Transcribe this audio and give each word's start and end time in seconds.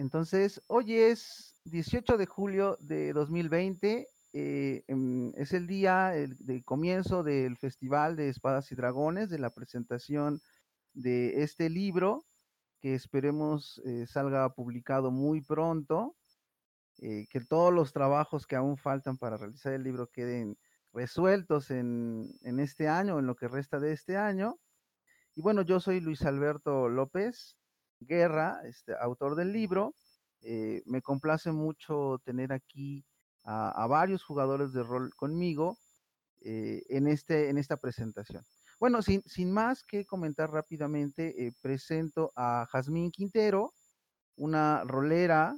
Entonces, 0.00 0.62
hoy 0.66 0.94
es 0.94 1.60
18 1.64 2.16
de 2.16 2.24
julio 2.24 2.78
de 2.80 3.12
2020, 3.12 4.08
eh, 4.32 4.82
em, 4.88 5.30
es 5.36 5.52
el 5.52 5.66
día 5.66 6.12
de 6.12 6.62
comienzo 6.64 7.22
del 7.22 7.58
Festival 7.58 8.16
de 8.16 8.30
Espadas 8.30 8.72
y 8.72 8.76
Dragones, 8.76 9.28
de 9.28 9.38
la 9.38 9.50
presentación 9.50 10.40
de 10.94 11.42
este 11.42 11.68
libro, 11.68 12.24
que 12.80 12.94
esperemos 12.94 13.78
eh, 13.84 14.06
salga 14.06 14.48
publicado 14.54 15.10
muy 15.10 15.42
pronto, 15.42 16.16
eh, 17.02 17.26
que 17.30 17.42
todos 17.42 17.70
los 17.70 17.92
trabajos 17.92 18.46
que 18.46 18.56
aún 18.56 18.78
faltan 18.78 19.18
para 19.18 19.36
realizar 19.36 19.74
el 19.74 19.82
libro 19.82 20.08
queden 20.08 20.56
resueltos 20.94 21.70
en, 21.70 22.38
en 22.40 22.58
este 22.58 22.88
año, 22.88 23.18
en 23.18 23.26
lo 23.26 23.36
que 23.36 23.48
resta 23.48 23.78
de 23.78 23.92
este 23.92 24.16
año. 24.16 24.58
Y 25.34 25.42
bueno, 25.42 25.60
yo 25.60 25.78
soy 25.78 26.00
Luis 26.00 26.22
Alberto 26.22 26.88
López 26.88 27.59
Guerra, 28.00 28.60
este, 28.64 28.94
autor 28.98 29.36
del 29.36 29.52
libro. 29.52 29.94
Eh, 30.42 30.82
me 30.86 31.02
complace 31.02 31.52
mucho 31.52 32.20
tener 32.24 32.52
aquí 32.52 33.04
a, 33.44 33.86
varios 33.86 34.22
jugadores 34.22 34.72
de 34.72 34.82
rol 34.82 35.14
conmigo 35.16 35.76
eh, 36.40 36.82
en, 36.88 37.06
este, 37.06 37.50
en 37.50 37.58
esta 37.58 37.76
presentación. 37.76 38.42
Bueno, 38.78 39.02
sin, 39.02 39.22
sin 39.22 39.52
más 39.52 39.82
que 39.82 40.06
comentar 40.06 40.50
rápidamente, 40.50 41.46
eh, 41.46 41.52
presento 41.60 42.32
a 42.36 42.66
Jazmín 42.70 43.10
Quintero, 43.10 43.74
una 44.36 44.84
rolera 44.84 45.54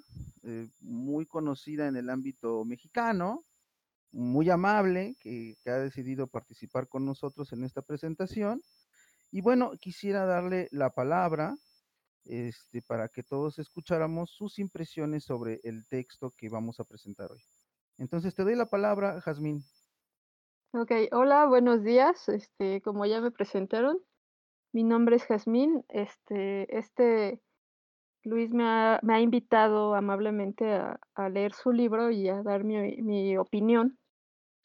muy 0.80 1.24
conocida 1.27 1.86
en 1.86 1.95
el 1.95 2.11
ámbito 2.11 2.64
mexicano, 2.64 3.45
muy 4.11 4.50
amable, 4.50 5.14
que, 5.20 5.56
que, 5.62 5.70
ha 5.70 5.78
decidido 5.78 6.27
participar 6.27 6.88
con 6.88 7.06
nosotros 7.06 7.52
en 7.52 7.62
esta 7.62 7.83
presentación. 7.83 8.61
Y 9.30 9.41
bueno, 9.41 9.70
quisiera 9.80 10.27
darle 10.27 10.66
la 10.72 10.91
palabra 10.91 11.56
este, 12.24 12.82
para 12.82 13.08
que 13.08 13.22
todos 13.22 13.58
escucháramos 13.58 14.30
sus 14.30 14.58
impresiones 14.58 15.24
sobre 15.24 15.60
el 15.64 15.86
texto 15.88 16.33
que 16.36 16.48
vamos 16.48 16.80
a 16.80 16.84
presentar 16.84 17.30
hoy. 17.30 17.42
Entonces 17.98 18.34
te 18.34 18.44
doy 18.44 18.56
la 18.56 18.66
palabra, 18.66 19.20
Jazmín. 19.20 19.62
Ok, 20.72 20.91
hola, 21.12 21.47
buenos 21.47 21.82
días. 21.82 22.28
Este, 22.28 22.80
como 22.80 23.05
ya 23.05 23.20
me 23.20 23.30
presentaron, 23.30 23.98
mi 24.72 24.84
nombre 24.84 25.16
es 25.16 25.24
Jazmín. 25.24 25.84
Este, 25.88 26.78
este 26.78 27.41
Luis 28.25 28.50
me 28.50 28.64
ha, 28.64 29.20
invitado 29.20 29.94
amablemente 29.94 30.72
a, 30.72 31.00
a, 31.14 31.28
leer 31.28 31.54
su 31.54 31.72
libro 31.72 32.10
y 32.10 32.28
a 32.28 32.42
dar 32.42 32.62
mi, 32.62 33.02
mi, 33.02 33.36
opinión 33.36 33.98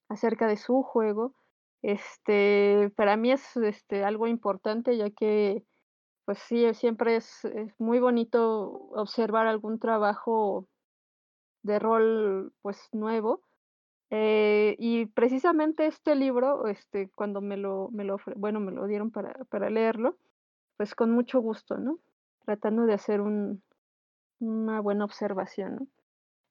acerca 0.10 0.48
de 0.48 0.58
su 0.58 0.84
juego. 0.84 1.34
Este, 1.82 2.92
para 2.95 3.17
mí 3.17 3.32
es 3.32 3.58
este, 3.58 4.04
algo 4.04 4.28
importante 4.28 4.95
ya 4.95 5.10
que 5.10 5.64
pues 6.28 6.39
sí, 6.39 6.73
siempre 6.73 7.16
es, 7.16 7.47
muy 7.78 8.00
bonito 8.00 8.89
observar 8.94 9.47
algún 9.47 9.80
trabajo 9.80 10.67
de 11.64 11.80
rol 11.80 12.53
pues 12.61 12.89
nuevo. 12.92 13.44
Eh, 14.09 14.75
y 14.78 15.05
precisamente 15.05 15.86
este 15.88 16.16
libro, 16.16 16.67
este, 16.67 17.09
cuando 17.16 17.39
me 17.39 17.55
lo, 17.55 17.89
me 17.94 18.03
lo, 18.03 18.17
bueno, 18.36 18.59
me 18.59 18.73
lo 18.73 18.88
dieron 18.88 19.09
para, 19.09 19.36
para 19.45 19.70
leerlo, 19.70 20.17
pues 20.75 20.95
con 20.95 21.11
mucho 21.11 21.39
gusto, 21.39 21.78
¿no? 21.78 21.98
Tratando 22.44 22.86
de 22.86 22.95
hacer 22.95 23.22
un, 23.22 23.64
una 24.39 24.81
buena 24.81 25.05
observación, 25.05 25.75
¿no? 25.78 25.88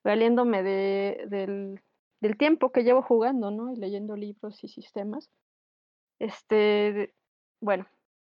Valiéndome 0.05 0.63
de, 0.63 1.27
del, 1.29 1.83
del 2.23 2.39
tiempo 2.39 2.73
que 2.73 2.83
llevo 2.83 3.03
jugando, 3.03 3.51
¿no? 3.51 3.71
Y 3.71 3.77
leyendo 3.77 4.17
libros 4.17 4.65
y 4.65 4.69
sistemas. 4.69 5.31
Este, 6.19 7.13
bueno, 7.61 7.87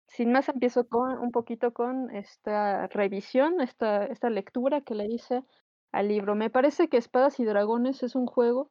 sin 0.08 0.32
más, 0.32 0.50
empiezo 0.50 0.88
con 0.88 1.18
un 1.20 1.32
poquito 1.32 1.73
con 1.73 2.09
esta 2.16 2.88
revisión, 2.88 3.62
esta, 3.62 4.06
esta 4.06 4.30
lectura 4.30 4.82
que 4.82 4.95
le 4.95 5.06
hice 5.06 5.44
al 5.92 6.08
libro. 6.10 6.36
Me 6.36 6.50
parece 6.50 6.90
que 6.90 6.98
Espadas 6.98 7.40
y 7.40 7.45
Dragones 7.45 8.04
es 8.04 8.16
un 8.16 8.28
juego 8.28 8.70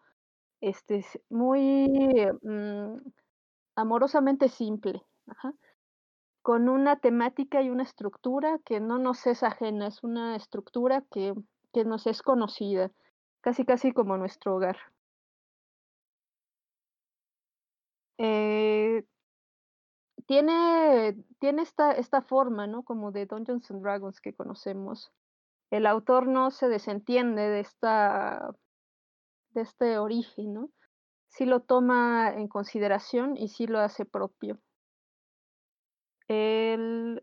este, 0.60 1.04
muy 1.28 1.88
mm, 2.42 2.96
amorosamente 3.76 4.48
simple, 4.48 5.02
con 6.42 6.68
una 6.68 6.98
temática 7.00 7.62
y 7.62 7.70
una 7.70 7.82
estructura 7.84 8.58
que 8.64 8.80
no 8.80 8.98
nos 8.98 9.26
es 9.26 9.42
ajena, 9.42 9.88
es 9.88 10.02
una 10.02 10.36
estructura 10.36 11.04
que, 11.10 11.34
que 11.72 11.84
nos 11.84 12.06
es 12.06 12.22
conocida, 12.22 12.90
casi 13.40 13.64
casi 13.64 13.92
como 13.92 14.16
nuestro 14.16 14.56
hogar. 14.56 14.78
Eh, 18.18 19.04
tiene, 20.32 21.14
tiene 21.40 21.60
esta, 21.60 21.92
esta 21.92 22.22
forma, 22.22 22.66
¿no? 22.66 22.84
Como 22.84 23.12
de 23.12 23.26
Dungeons 23.26 23.70
and 23.70 23.82
Dragons 23.82 24.18
que 24.18 24.32
conocemos. 24.32 25.12
El 25.70 25.86
autor 25.86 26.26
no 26.26 26.50
se 26.50 26.68
desentiende 26.68 27.42
de 27.42 27.60
esta 27.60 28.54
de 29.50 29.60
este 29.60 29.98
origen, 29.98 30.54
¿no? 30.54 30.70
Sí 31.28 31.44
lo 31.44 31.60
toma 31.60 32.32
en 32.34 32.48
consideración 32.48 33.36
y 33.36 33.48
sí 33.48 33.66
lo 33.66 33.80
hace 33.80 34.06
propio. 34.06 34.58
El, 36.28 37.22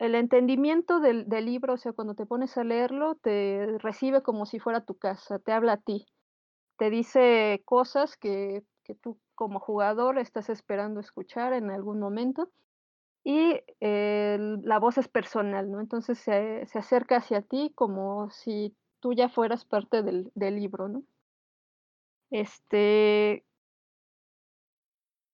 el 0.00 0.14
entendimiento 0.16 0.98
del, 0.98 1.28
del, 1.28 1.44
libro, 1.44 1.74
o 1.74 1.78
sea, 1.78 1.92
cuando 1.92 2.16
te 2.16 2.26
pones 2.26 2.58
a 2.58 2.64
leerlo, 2.64 3.14
te 3.22 3.78
recibe 3.78 4.24
como 4.24 4.46
si 4.46 4.58
fuera 4.58 4.84
tu 4.84 4.98
casa, 4.98 5.38
te 5.38 5.52
habla 5.52 5.74
a 5.74 5.80
ti, 5.80 6.06
te 6.76 6.90
dice 6.90 7.62
cosas 7.64 8.16
que, 8.16 8.64
que 8.88 8.94
tú 8.94 9.20
como 9.34 9.60
jugador 9.60 10.18
estás 10.18 10.48
esperando 10.48 10.98
escuchar 10.98 11.52
en 11.52 11.70
algún 11.70 12.00
momento 12.00 12.50
y 13.22 13.60
la 13.80 14.78
voz 14.78 14.96
es 14.96 15.08
personal, 15.08 15.70
¿no? 15.70 15.80
Entonces 15.80 16.18
se, 16.18 16.64
se, 16.66 16.78
acerca 16.78 17.18
hacia 17.18 17.42
ti 17.42 17.70
como 17.74 18.30
si 18.30 18.74
tú 19.00 19.12
ya 19.12 19.28
fueras 19.28 19.66
parte 19.66 20.02
del, 20.02 20.32
del 20.34 20.56
libro, 20.56 20.88
¿no? 20.88 21.02
Este 22.30 23.44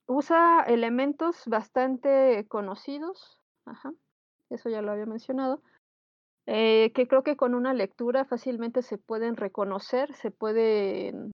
usa 0.06 0.64
elementos 0.66 1.44
bastante 1.46 2.46
conocidos, 2.48 3.40
eso 4.50 4.68
ya 4.68 4.82
lo 4.82 4.90
había 4.90 5.06
mencionado, 5.06 5.62
eh, 6.46 6.92
que 6.94 7.06
creo 7.06 7.22
que 7.22 7.36
con 7.36 7.54
una 7.54 7.72
lectura 7.72 8.24
fácilmente 8.24 8.82
se 8.82 8.98
pueden 8.98 9.36
reconocer, 9.36 10.12
se 10.14 10.32
pueden 10.32 11.30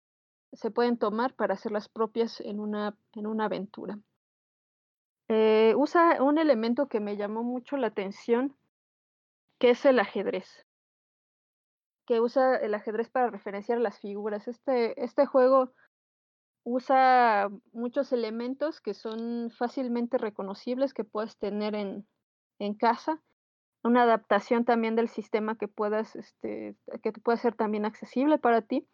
se 0.53 0.71
pueden 0.71 0.97
tomar 0.97 1.33
para 1.35 1.53
hacerlas 1.53 1.89
propias 1.89 2.39
en 2.41 2.59
una, 2.59 2.97
en 3.13 3.27
una 3.27 3.45
aventura. 3.45 3.99
Eh, 5.27 5.73
usa 5.75 6.21
un 6.21 6.37
elemento 6.37 6.87
que 6.87 6.99
me 6.99 7.17
llamó 7.17 7.43
mucho 7.43 7.77
la 7.77 7.87
atención, 7.87 8.55
que 9.59 9.71
es 9.71 9.85
el 9.85 9.99
ajedrez, 9.99 10.65
que 12.05 12.21
usa 12.21 12.57
el 12.57 12.73
ajedrez 12.73 13.09
para 13.09 13.29
referenciar 13.29 13.79
las 13.79 13.99
figuras. 13.99 14.47
Este, 14.47 15.01
este 15.03 15.25
juego 15.25 15.73
usa 16.63 17.49
muchos 17.73 18.11
elementos 18.11 18.81
que 18.81 18.93
son 18.93 19.49
fácilmente 19.51 20.17
reconocibles 20.17 20.93
que 20.93 21.03
puedes 21.03 21.37
tener 21.37 21.75
en, 21.75 22.07
en 22.59 22.75
casa. 22.75 23.21
Una 23.83 24.03
adaptación 24.03 24.65
también 24.65 24.95
del 24.95 25.09
sistema 25.09 25.57
que 25.57 25.67
puedas, 25.67 26.15
este, 26.15 26.75
que 27.03 27.11
pueda 27.13 27.37
ser 27.37 27.55
también 27.55 27.85
accesible 27.85 28.39
para 28.39 28.61
ti 28.61 28.87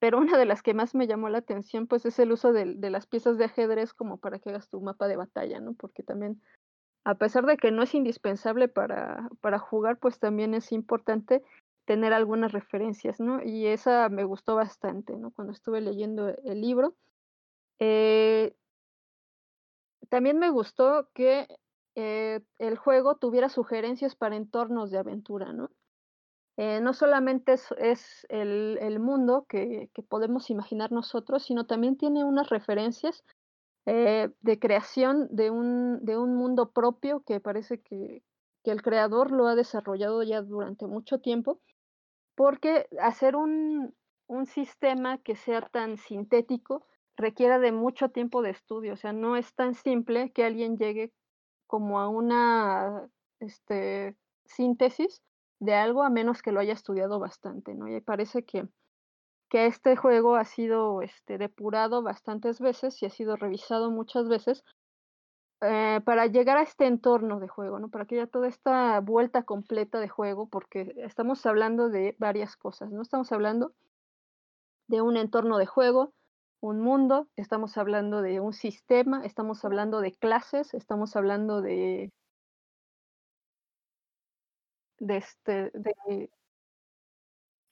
pero 0.00 0.18
una 0.18 0.36
de 0.38 0.44
las 0.44 0.62
que 0.62 0.74
más 0.74 0.94
me 0.94 1.06
llamó 1.06 1.28
la 1.28 1.38
atención, 1.38 1.86
pues 1.86 2.04
es 2.06 2.18
el 2.18 2.32
uso 2.32 2.52
de, 2.52 2.74
de, 2.74 2.90
las 2.90 3.06
piezas 3.06 3.38
de 3.38 3.46
ajedrez 3.46 3.94
como 3.94 4.18
para 4.18 4.38
que 4.38 4.50
hagas 4.50 4.68
tu 4.68 4.80
mapa 4.80 5.08
de 5.08 5.16
batalla, 5.16 5.60
¿no? 5.60 5.74
Porque 5.74 6.02
también, 6.02 6.40
a 7.04 7.14
pesar 7.14 7.46
de 7.46 7.56
que 7.56 7.70
no 7.70 7.82
es 7.82 7.94
indispensable 7.94 8.68
para, 8.68 9.28
para 9.40 9.58
jugar, 9.58 9.98
pues 9.98 10.18
también 10.18 10.54
es 10.54 10.72
importante 10.72 11.42
tener 11.88 12.12
algunas 12.12 12.52
referencias, 12.52 13.18
¿no? 13.18 13.42
Y 13.42 13.66
esa 13.66 14.10
me 14.10 14.24
gustó 14.24 14.54
bastante, 14.54 15.16
¿no? 15.16 15.30
Cuando 15.30 15.54
estuve 15.54 15.80
leyendo 15.80 16.28
el 16.28 16.60
libro. 16.60 16.94
Eh, 17.78 18.54
también 20.10 20.38
me 20.38 20.50
gustó 20.50 21.08
que 21.14 21.48
eh, 21.94 22.40
el 22.58 22.76
juego 22.76 23.16
tuviera 23.16 23.48
sugerencias 23.48 24.14
para 24.16 24.36
entornos 24.36 24.90
de 24.90 24.98
aventura, 24.98 25.54
¿no? 25.54 25.70
Eh, 26.60 26.80
no 26.80 26.92
solamente 26.92 27.52
es, 27.52 28.26
el, 28.28 28.98
mundo 28.98 29.46
que, 29.48 29.90
podemos 30.08 30.50
imaginar 30.50 30.90
nosotros, 30.90 31.44
sino 31.44 31.66
también 31.66 31.96
tiene 31.96 32.24
unas 32.24 32.48
referencias 32.48 33.22
eh, 33.86 34.30
de 34.40 34.58
creación 34.58 35.28
de 35.30 35.52
un, 35.52 36.04
de 36.04 36.18
un 36.18 36.34
mundo 36.34 36.72
propio 36.72 37.22
que 37.22 37.38
parece 37.38 37.80
que, 37.80 38.24
que, 38.64 38.72
el 38.72 38.82
creador 38.82 39.30
lo 39.30 39.46
ha 39.46 39.54
desarrollado 39.54 40.24
ya 40.24 40.42
durante 40.42 40.88
mucho 40.88 41.20
tiempo, 41.20 41.60
porque 42.34 42.88
hacer 43.00 43.36
un, 43.36 43.94
un 44.26 44.46
sistema 44.46 45.18
que 45.18 45.36
sea 45.36 45.60
tan 45.60 45.96
sintético 45.96 46.84
requiere 47.16 47.60
de 47.60 47.70
mucho 47.70 48.08
tiempo 48.08 48.42
de 48.42 48.50
estudio, 48.50 48.94
o 48.94 48.96
sea, 48.96 49.12
no 49.12 49.36
es 49.36 49.54
tan 49.54 49.74
simple 49.74 50.32
que 50.32 50.44
alguien 50.44 50.76
llegue 50.76 51.12
como 51.68 52.00
a 52.00 52.08
una 52.08 53.08
este, 53.38 54.16
síntesis 54.44 55.22
de 55.60 55.74
algo 55.74 56.02
a 56.02 56.10
menos 56.10 56.42
que 56.42 56.52
lo 56.52 56.60
haya 56.60 56.72
estudiado 56.72 57.18
bastante, 57.18 57.74
¿no? 57.74 57.88
Y 57.88 58.00
parece 58.00 58.44
que, 58.44 58.68
que 59.48 59.66
este 59.66 59.96
juego 59.96 60.36
ha 60.36 60.44
sido 60.44 61.02
este, 61.02 61.38
depurado 61.38 62.02
bastantes 62.02 62.60
veces 62.60 63.02
y 63.02 63.06
ha 63.06 63.10
sido 63.10 63.36
revisado 63.36 63.90
muchas 63.90 64.28
veces 64.28 64.64
eh, 65.60 66.00
para 66.04 66.26
llegar 66.26 66.56
a 66.56 66.62
este 66.62 66.86
entorno 66.86 67.40
de 67.40 67.48
juego, 67.48 67.80
¿no? 67.80 67.88
Para 67.88 68.04
que 68.06 68.14
haya 68.14 68.28
toda 68.28 68.46
esta 68.46 69.00
vuelta 69.00 69.42
completa 69.42 69.98
de 69.98 70.08
juego, 70.08 70.48
porque 70.48 70.94
estamos 70.98 71.44
hablando 71.46 71.88
de 71.88 72.14
varias 72.18 72.56
cosas, 72.56 72.90
¿no? 72.92 73.02
Estamos 73.02 73.32
hablando 73.32 73.72
de 74.86 75.02
un 75.02 75.16
entorno 75.16 75.58
de 75.58 75.66
juego, 75.66 76.14
un 76.60 76.80
mundo, 76.80 77.28
estamos 77.34 77.76
hablando 77.76 78.22
de 78.22 78.38
un 78.38 78.52
sistema, 78.52 79.24
estamos 79.24 79.64
hablando 79.64 80.00
de 80.00 80.12
clases, 80.12 80.74
estamos 80.74 81.16
hablando 81.16 81.60
de 81.60 82.12
de 84.98 85.16
este 85.16 85.70
de 85.74 86.30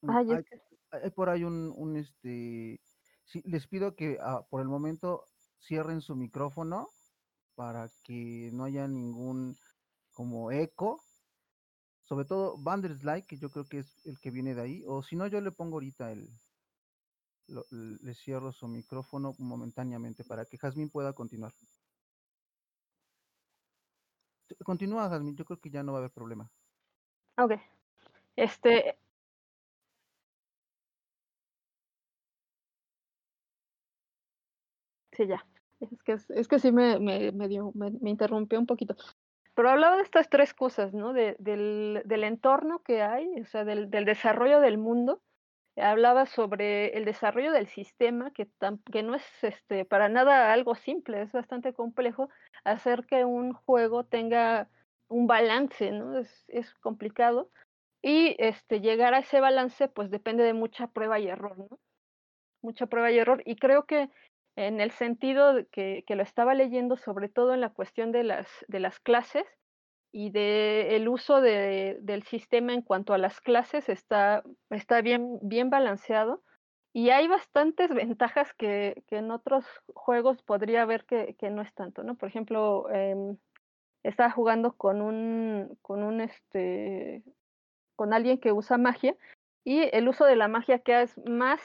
Mm, 0.03 0.11
hay, 0.11 0.45
hay 0.91 1.11
por 1.11 1.29
ahí 1.29 1.45
un, 1.45 1.73
un 1.77 1.97
este, 1.97 2.81
sí, 3.25 3.43
les 3.45 3.67
pido 3.67 3.95
que 3.95 4.19
ah, 4.21 4.47
por 4.51 4.61
el 4.61 4.69
momento 4.69 5.25
cierren 5.61 6.01
su 6.01 6.17
micrófono 6.17 6.89
para 7.55 7.89
que 8.05 8.51
no 8.53 8.65
haya 8.65 8.87
ningún 8.87 9.57
como 10.15 10.51
eco. 10.53 11.01
Sobre 12.03 12.25
todo 12.25 12.57
Banderslide, 12.59 13.27
que 13.27 13.37
yo 13.37 13.51
creo 13.51 13.65
que 13.65 13.79
es 13.79 14.07
el 14.07 14.21
que 14.21 14.31
viene 14.31 14.55
de 14.55 14.63
ahí. 14.63 14.85
O 14.87 15.03
si 15.03 15.17
no, 15.17 15.27
yo 15.27 15.41
le 15.41 15.51
pongo 15.51 15.77
ahorita 15.77 16.13
el, 16.13 16.29
le 17.49 18.15
cierro 18.15 18.53
su 18.53 18.69
micrófono 18.69 19.35
momentáneamente 19.39 20.23
para 20.23 20.45
que 20.45 20.57
Jazmín 20.57 20.89
pueda 20.89 21.13
continuar. 21.15 21.53
Continúa, 24.65 25.09
Jazmín, 25.09 25.35
yo 25.35 25.45
creo 25.45 25.59
que 25.59 25.71
ya 25.71 25.83
no 25.83 25.93
va 25.93 25.99
a 25.99 26.01
haber 26.03 26.13
problema. 26.13 26.49
Ok. 27.39 27.53
Este, 28.37 28.97
Sí, 35.17 35.27
ya. 35.27 35.45
Es 35.81 36.03
que, 36.05 36.17
es 36.35 36.49
que 36.49 36.59
sí 36.59 36.73
me, 36.73 36.99
me, 36.99 37.33
me, 37.33 37.49
dio, 37.49 37.73
me, 37.75 37.91
interrumpió 38.11 38.59
un 38.59 38.67
poquito. 38.67 38.97
Pero 39.55 39.71
hablaba 39.71 39.97
de 39.97 40.03
estas 40.03 40.29
tres 40.29 40.53
cosas, 40.55 40.93
¿no? 40.93 41.13
De, 41.13 41.37
del, 41.39 42.03
del, 42.05 42.25
entorno 42.25 42.83
que 42.83 43.03
hay, 43.03 43.27
o 43.41 43.47
sea, 43.47 43.65
del, 43.65 43.91
del, 43.91 44.05
desarrollo 44.05 44.61
del 44.61 44.79
mundo. 44.79 45.23
Hablaba 45.77 46.27
sobre 46.27 46.97
el 46.97 47.05
desarrollo 47.05 47.53
del 47.53 47.67
sistema, 47.67 48.31
que, 48.31 48.47
tam, 48.47 48.79
que 48.93 49.03
no 49.03 49.15
es 49.15 49.25
este, 49.43 49.85
para 49.85 50.09
nada 50.09 50.53
algo 50.53 50.75
simple, 50.75 51.23
es 51.23 51.33
bastante 51.33 51.75
complejo 51.75 52.31
hacer 52.65 53.05
que 53.07 53.25
un 53.27 53.53
juego 53.53 54.05
tenga 54.05 54.69
un 55.09 55.27
balance, 55.27 55.91
¿no? 55.93 56.19
Es, 56.19 56.45
es 56.49 56.73
complicado. 56.75 57.51
Y 58.03 58.37
este, 58.39 58.81
llegar 58.81 59.15
a 59.15 59.21
ese 59.21 59.41
balance, 59.41 59.89
pues 59.89 60.11
depende 60.11 60.45
de 60.45 60.53
mucha 60.53 60.89
prueba 60.89 61.19
y 61.19 61.29
error, 61.29 61.59
¿no? 61.59 61.79
Mucha 62.63 62.87
prueba 62.87 63.11
y 63.11 63.19
error. 63.19 63.43
Y 63.47 63.57
creo 63.57 63.87
que 63.87 64.11
en 64.57 64.81
el 64.81 64.91
sentido 64.91 65.55
que, 65.71 66.05
que, 66.07 66.17
lo 66.17 66.23
estaba 66.23 66.55
leyendo 66.55 66.97
sobre 66.97 67.29
todo 67.29 67.55
en 67.55 67.61
la 67.61 67.71
cuestión 67.71 68.13
de 68.13 68.25
las, 68.25 68.49
de 68.69 68.81
las 68.81 68.99
clases 69.01 69.45
y 70.13 70.31
del 70.31 71.05
de 71.05 71.09
uso 71.09 71.41
de, 71.43 71.99
del 72.01 72.23
sistema 72.23 72.73
en 72.73 72.81
cuanto 72.81 73.13
a 73.13 73.19
las 73.19 73.41
clases 73.41 73.89
está, 73.89 74.43
está 74.71 75.03
bien, 75.03 75.39
bien 75.43 75.69
balanceado 75.69 76.43
y 76.95 77.11
hay 77.11 77.29
bastantes 77.29 77.93
ventajas 77.93 78.55
que, 78.55 79.05
que 79.09 79.19
en 79.19 79.31
otros 79.31 79.67
juegos 79.93 80.43
podría 80.43 80.83
haber 80.83 81.05
que, 81.05 81.37
que, 81.39 81.51
no 81.51 81.61
es 81.61 81.75
tanto, 81.75 82.03
¿no? 82.03 82.15
Por 82.15 82.31
ejemplo, 82.31 82.89
eh, 82.91 83.37
estaba 84.09 84.31
jugando 84.31 84.77
con 84.77 85.01
un, 85.01 85.79
con 85.83 86.03
un 86.03 86.21
este, 86.21 87.23
con 87.97 88.13
alguien 88.13 88.39
que 88.39 88.53
usa 88.53 88.79
magia 88.79 89.17
y 89.65 89.89
el 89.93 90.09
uso 90.09 90.25
de 90.25 90.37
la 90.37 90.49
magia 90.49 90.79
que 90.79 91.03
es 91.03 91.19
más 91.27 91.61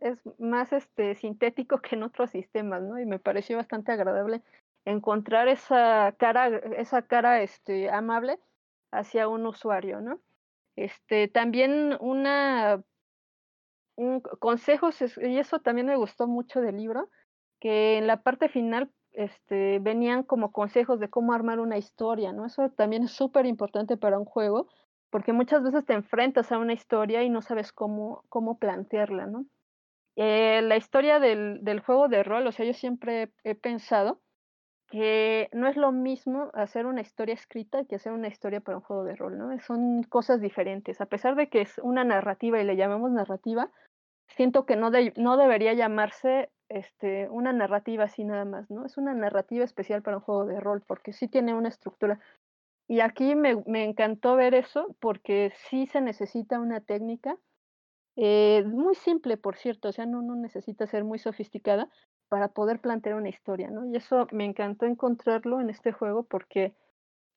es 0.00 0.18
más 0.38 0.72
este, 0.72 1.14
sintético 1.14 1.80
que 1.80 1.94
en 1.94 2.02
otros 2.02 2.30
sistemas, 2.30 2.82
¿no? 2.82 2.98
Y 2.98 3.06
me 3.06 3.18
pareció 3.18 3.56
bastante 3.56 3.92
agradable 3.92 4.42
encontrar 4.84 5.48
esa 5.48 6.14
cara, 6.18 6.48
esa 6.48 7.02
cara 7.02 7.42
este, 7.42 7.90
amable 7.90 8.38
hacia 8.92 9.28
un 9.28 9.46
usuario, 9.46 10.00
¿no? 10.00 10.20
Este, 10.76 11.28
también 11.28 11.96
una 12.00 12.82
un 13.96 14.20
consejos, 14.20 15.00
y 15.00 15.38
eso 15.38 15.60
también 15.60 15.86
me 15.86 15.96
gustó 15.96 16.26
mucho 16.26 16.60
del 16.60 16.76
libro, 16.76 17.08
que 17.60 17.96
en 17.96 18.06
la 18.06 18.22
parte 18.22 18.48
final 18.48 18.90
este, 19.16 19.78
venían 19.80 20.22
como 20.22 20.52
consejos 20.52 21.00
de 21.00 21.08
cómo 21.08 21.32
armar 21.32 21.58
una 21.58 21.78
historia, 21.78 22.32
¿no? 22.32 22.46
Eso 22.46 22.70
también 22.70 23.04
es 23.04 23.12
súper 23.12 23.46
importante 23.46 23.96
para 23.96 24.18
un 24.18 24.26
juego, 24.26 24.68
porque 25.10 25.32
muchas 25.32 25.62
veces 25.62 25.84
te 25.86 25.94
enfrentas 25.94 26.52
a 26.52 26.58
una 26.58 26.74
historia 26.74 27.22
y 27.22 27.30
no 27.30 27.40
sabes 27.42 27.72
cómo, 27.72 28.24
cómo 28.28 28.58
plantearla, 28.58 29.26
¿no? 29.26 29.46
Eh, 30.16 30.60
la 30.62 30.76
historia 30.76 31.18
del, 31.18 31.60
del, 31.62 31.80
juego 31.80 32.08
de 32.08 32.22
rol, 32.22 32.46
o 32.46 32.52
sea, 32.52 32.66
yo 32.66 32.74
siempre 32.74 33.32
he 33.44 33.54
pensado 33.54 34.20
que 34.88 35.48
no 35.52 35.66
es 35.66 35.76
lo 35.76 35.92
mismo 35.92 36.50
hacer 36.54 36.86
una 36.86 37.00
historia 37.00 37.34
escrita 37.34 37.84
que 37.84 37.96
hacer 37.96 38.12
una 38.12 38.28
historia 38.28 38.60
para 38.60 38.78
un 38.78 38.84
juego 38.84 39.04
de 39.04 39.16
rol, 39.16 39.38
¿no? 39.38 39.58
Son 39.60 40.02
cosas 40.04 40.40
diferentes. 40.40 41.00
A 41.00 41.06
pesar 41.06 41.34
de 41.36 41.48
que 41.48 41.62
es 41.62 41.78
una 41.82 42.04
narrativa 42.04 42.60
y 42.60 42.64
le 42.64 42.76
llamamos 42.76 43.10
narrativa, 43.10 43.70
siento 44.28 44.66
que 44.66 44.76
no, 44.76 44.90
de, 44.90 45.12
no 45.16 45.36
debería 45.36 45.72
llamarse 45.72 46.50
este, 46.68 47.28
una 47.30 47.52
narrativa 47.52 48.04
así 48.04 48.24
nada 48.24 48.44
más, 48.44 48.70
¿no? 48.70 48.84
Es 48.84 48.96
una 48.96 49.14
narrativa 49.14 49.64
especial 49.64 50.02
para 50.02 50.18
un 50.18 50.22
juego 50.22 50.46
de 50.46 50.60
rol 50.60 50.82
porque 50.86 51.12
sí 51.12 51.28
tiene 51.28 51.54
una 51.54 51.68
estructura. 51.68 52.20
Y 52.88 53.00
aquí 53.00 53.34
me, 53.34 53.62
me 53.66 53.84
encantó 53.84 54.36
ver 54.36 54.54
eso 54.54 54.94
porque 55.00 55.52
sí 55.68 55.86
se 55.86 56.00
necesita 56.00 56.60
una 56.60 56.80
técnica 56.80 57.36
eh, 58.16 58.64
muy 58.66 58.94
simple, 58.94 59.36
por 59.36 59.56
cierto, 59.56 59.88
o 59.88 59.92
sea, 59.92 60.06
no, 60.06 60.22
no 60.22 60.34
necesita 60.36 60.86
ser 60.86 61.04
muy 61.04 61.18
sofisticada 61.18 61.90
para 62.28 62.48
poder 62.48 62.80
plantear 62.80 63.14
una 63.14 63.28
historia, 63.28 63.70
¿no? 63.70 63.86
Y 63.86 63.96
eso 63.96 64.26
me 64.32 64.46
encantó 64.46 64.86
encontrarlo 64.86 65.60
en 65.60 65.68
este 65.68 65.92
juego 65.92 66.24
porque 66.24 66.74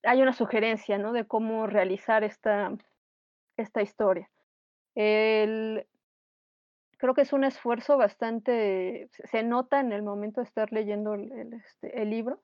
hay 0.04 0.22
una 0.22 0.34
sugerencia, 0.34 0.98
¿no? 0.98 1.12
De 1.12 1.28
cómo 1.28 1.68
realizar 1.68 2.24
esta, 2.24 2.72
esta 3.58 3.82
historia. 3.82 4.30
El, 4.96 5.86
creo 7.00 7.14
que 7.16 7.22
es 7.22 7.34
un 7.34 7.44
esfuerzo 7.46 7.98
bastante, 7.98 9.10
se 9.12 9.44
nota 9.44 9.80
en 9.80 9.94
el 9.94 10.04
momento 10.04 10.42
de 10.42 10.48
estar 10.48 10.72
leyendo 10.72 11.16
el, 11.16 11.32
el, 11.32 11.54
este, 11.54 12.02
el 12.02 12.10
libro, 12.12 12.42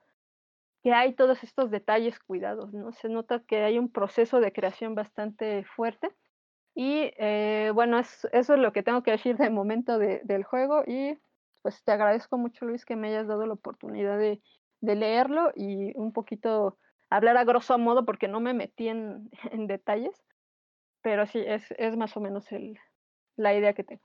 que 0.81 0.93
hay 0.93 1.13
todos 1.13 1.43
estos 1.43 1.71
detalles 1.71 2.19
cuidados, 2.19 2.73
¿no? 2.73 2.91
Se 2.93 3.09
nota 3.09 3.43
que 3.45 3.63
hay 3.63 3.77
un 3.77 3.91
proceso 3.91 4.39
de 4.39 4.53
creación 4.53 4.95
bastante 4.95 5.65
fuerte 5.65 6.09
y 6.73 7.11
eh, 7.17 7.71
bueno, 7.73 7.99
es, 7.99 8.27
eso 8.31 8.53
es 8.53 8.59
lo 8.59 8.71
que 8.71 8.83
tengo 8.83 9.03
que 9.03 9.11
decir 9.11 9.37
de 9.37 9.49
momento 9.49 9.99
de, 9.99 10.21
del 10.23 10.43
juego 10.43 10.83
y 10.87 11.19
pues 11.61 11.83
te 11.83 11.91
agradezco 11.91 12.37
mucho 12.37 12.65
Luis 12.65 12.85
que 12.85 12.95
me 12.95 13.09
hayas 13.09 13.27
dado 13.27 13.45
la 13.47 13.53
oportunidad 13.53 14.17
de, 14.19 14.41
de 14.81 14.95
leerlo 14.95 15.51
y 15.55 15.97
un 15.97 16.13
poquito 16.13 16.77
hablar 17.09 17.37
a 17.37 17.43
grosso 17.43 17.77
modo 17.77 18.05
porque 18.05 18.27
no 18.27 18.39
me 18.39 18.53
metí 18.53 18.87
en, 18.87 19.29
en 19.51 19.67
detalles, 19.67 20.23
pero 21.01 21.25
sí, 21.25 21.43
es, 21.45 21.65
es 21.77 21.97
más 21.97 22.15
o 22.15 22.21
menos 22.21 22.51
el, 22.51 22.77
la 23.37 23.53
idea 23.53 23.73
que 23.73 23.83
tengo. 23.83 24.03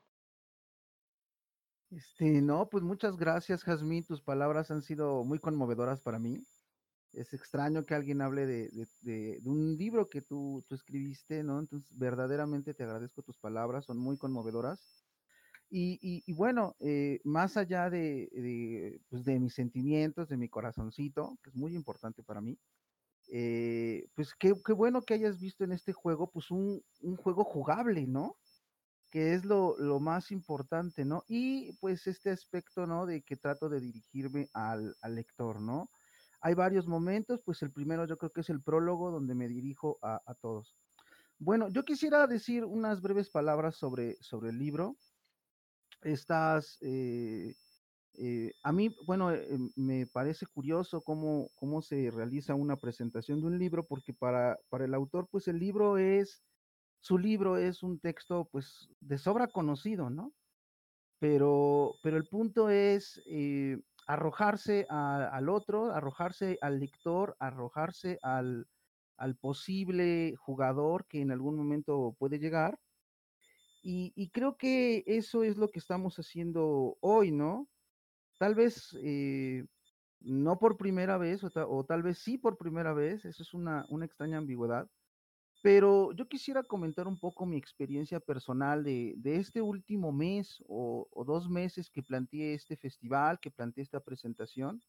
Este, 1.91 2.41
no, 2.41 2.69
pues 2.69 2.85
muchas 2.85 3.17
gracias, 3.17 3.65
Jazmín. 3.65 4.05
Tus 4.05 4.23
palabras 4.23 4.71
han 4.71 4.83
sido 4.83 5.25
muy 5.25 5.39
conmovedoras 5.39 6.01
para 6.01 6.19
mí 6.19 6.45
es 7.13 7.33
extraño 7.33 7.85
que 7.85 7.95
alguien 7.95 8.21
hable 8.21 8.47
de, 8.47 8.71
de, 9.03 9.41
un 9.45 9.77
libro 9.77 10.09
que 10.09 10.23
tú, 10.23 10.65
tú, 10.69 10.75
escribiste, 10.75 11.43
¿no? 11.43 11.59
Entonces, 11.59 11.91
verdaderamente 11.97 12.75
te 12.75 12.85
agradezco 12.85 13.23
tus 13.23 13.39
palabras, 13.39 13.87
son 13.87 13.99
muy 13.99 14.17
conmovedoras. 14.17 15.05
Y, 15.69 15.99
y, 16.03 16.23
y 16.27 16.33
bueno, 16.35 16.75
eh, 16.81 17.21
más 17.25 17.57
allá 17.57 17.91
de, 17.91 19.01
pues 19.09 19.25
de 19.25 19.39
mis 19.39 19.55
sentimientos, 19.55 20.29
de 20.29 20.37
mi 20.37 20.49
corazoncito, 20.49 21.39
que 21.43 21.51
es 21.51 21.57
muy 21.57 21.75
importante 21.75 22.23
para 22.23 22.41
mí, 22.41 22.59
eh, 23.33 24.09
pues 24.15 24.35
qué, 24.35 24.53
qué, 24.65 24.73
bueno 24.73 25.03
que 25.03 25.15
hayas 25.15 25.39
visto 25.39 25.63
en 25.63 25.73
este 25.73 25.93
juego, 25.93 26.31
pues 26.31 26.51
un, 26.51 26.83
un 27.03 27.17
juego 27.17 27.45
jugable, 27.45 28.07
¿no? 28.07 28.37
Que 29.11 29.35
es 29.35 29.45
lo, 29.45 29.77
lo, 29.79 29.99
más 30.01 30.31
importante, 30.31 31.05
¿no? 31.05 31.25
Y 31.27 31.73
pues 31.81 32.07
este 32.07 32.31
aspecto, 32.31 32.87
¿no? 32.87 33.07
De 33.07 33.23
que 33.23 33.37
trato 33.37 33.69
de 33.69 33.81
dirigirme 33.81 34.49
al, 34.55 34.97
al 35.03 35.15
lector, 35.17 35.61
¿no? 35.61 35.91
Hay 36.41 36.55
varios 36.55 36.87
momentos, 36.87 37.41
pues 37.45 37.61
el 37.63 37.73
primero 37.73 38.07
yo 38.07 38.17
creo 38.17 38.31
que 38.33 38.41
es 38.41 38.51
el 38.51 38.63
prólogo 38.63 39.11
donde 39.11 39.35
me 39.35 39.49
dirijo 39.49 39.99
a, 40.03 40.23
a 40.25 40.35
todos. 40.35 40.77
Bueno, 41.39 41.69
yo 41.71 41.85
quisiera 41.85 42.27
decir 42.27 42.67
unas 42.67 43.01
breves 43.01 43.31
palabras 43.31 43.75
sobre, 43.77 44.17
sobre 44.23 44.51
el 44.51 44.59
libro. 44.59 44.97
Estas, 46.03 46.77
eh, 46.83 47.55
eh, 48.19 48.53
a 48.63 48.73
mí, 48.73 48.95
bueno, 49.07 49.33
eh, 49.33 49.59
me 49.75 50.07
parece 50.07 50.45
curioso 50.47 51.01
cómo, 51.01 51.49
cómo 51.57 51.81
se 51.81 52.11
realiza 52.11 52.55
una 52.55 52.77
presentación 52.77 53.41
de 53.41 53.47
un 53.47 53.59
libro, 53.59 53.87
porque 53.87 54.13
para, 54.13 54.59
para 54.69 54.85
el 54.85 54.93
autor, 54.93 55.29
pues 55.31 55.49
el 55.49 55.59
libro 55.59 55.97
es, 55.97 56.43
su 57.01 57.19
libro 57.19 57.57
es 57.57 57.83
un 57.83 57.99
texto, 57.99 58.49
pues, 58.53 58.89
de 59.01 59.19
sobra 59.19 59.49
conocido, 59.49 60.11
¿no? 60.11 60.33
Pero, 61.19 61.95
pero 62.03 62.17
el 62.17 62.27
punto 62.27 62.71
es 62.71 63.23
eh, 63.27 63.79
arrojarse 64.07 64.87
al 64.89 65.49
otro, 65.49 65.93
arrojarse 65.93 66.59
al 66.61 66.81
lector, 66.81 67.37
arrojarse 67.39 68.19
al, 68.23 68.67
posible 69.41 70.35
jugador 70.37 71.07
que 71.07 71.21
en 71.21 71.31
algún 71.31 71.57
momento 71.57 72.17
puede 72.19 72.39
llegar. 72.39 72.79
Y, 73.83 74.31
creo 74.31 74.57
que 74.57 75.05
eso 75.07 75.43
es 75.43 75.57
lo 75.57 75.69
que 75.69 75.79
estamos 75.79 76.19
haciendo 76.19 76.99
hoy, 77.01 77.31
¿no? 77.31 77.67
Tal 78.39 78.55
vez 78.55 78.97
eh, 79.03 79.65
no 80.21 80.59
por 80.59 80.77
primera 80.77 81.17
vez, 81.19 81.43
o, 81.45 81.85
tal 81.85 82.03
vez 82.03 82.19
sí 82.19 82.37
por 82.37 82.59
primera 82.59 82.93
vez, 82.93 83.25
eso 83.25 83.43
es 83.43 83.55
una 83.55 83.87
extraña 84.03 84.39
ambigüedad, 84.39 84.89
pero 85.63 86.13
yo 86.13 86.27
quisiera 86.27 86.63
comentar 86.63 87.07
un 87.07 87.19
poco 87.19 87.45
mi 87.45 87.57
experiencia 87.57 88.19
personal 88.19 88.83
de, 88.83 89.15
de 89.19 89.37
este 89.37 89.61
último 89.61 90.11
mes 90.11 90.63
o, 90.67 91.07
dos 91.27 91.51
meses 91.51 91.91
que 91.91 92.03
planteé 92.03 92.55
este 92.55 92.77
festival, 92.77 93.39
que 93.41 93.51
planteé 93.51 93.83
esta 93.83 94.01
presentación. 94.01 94.83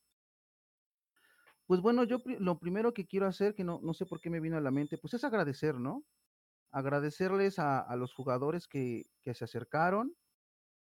Pues 1.67 1.81
bueno, 1.81 2.03
yo 2.05 2.19
lo 2.39 2.57
primero 2.57 2.93
que 2.93 3.05
quiero 3.05 3.27
hacer, 3.27 3.53
que 3.53 3.63
no, 3.63 3.79
no 3.83 3.93
sé 3.93 4.05
por 4.05 4.21
qué 4.21 4.29
me 4.29 4.39
vino 4.39 4.57
a 4.57 4.61
la 4.61 4.71
mente, 4.71 4.97
pues 4.97 5.13
es 5.13 5.23
agradecer, 5.23 5.75
¿no? 5.75 6.05
Agradecerles 6.71 7.59
a, 7.59 7.93
los 7.97 8.13
jugadores 8.13 8.67
que, 8.67 9.05
que, 9.23 9.33
se 9.33 9.43
acercaron, 9.43 10.15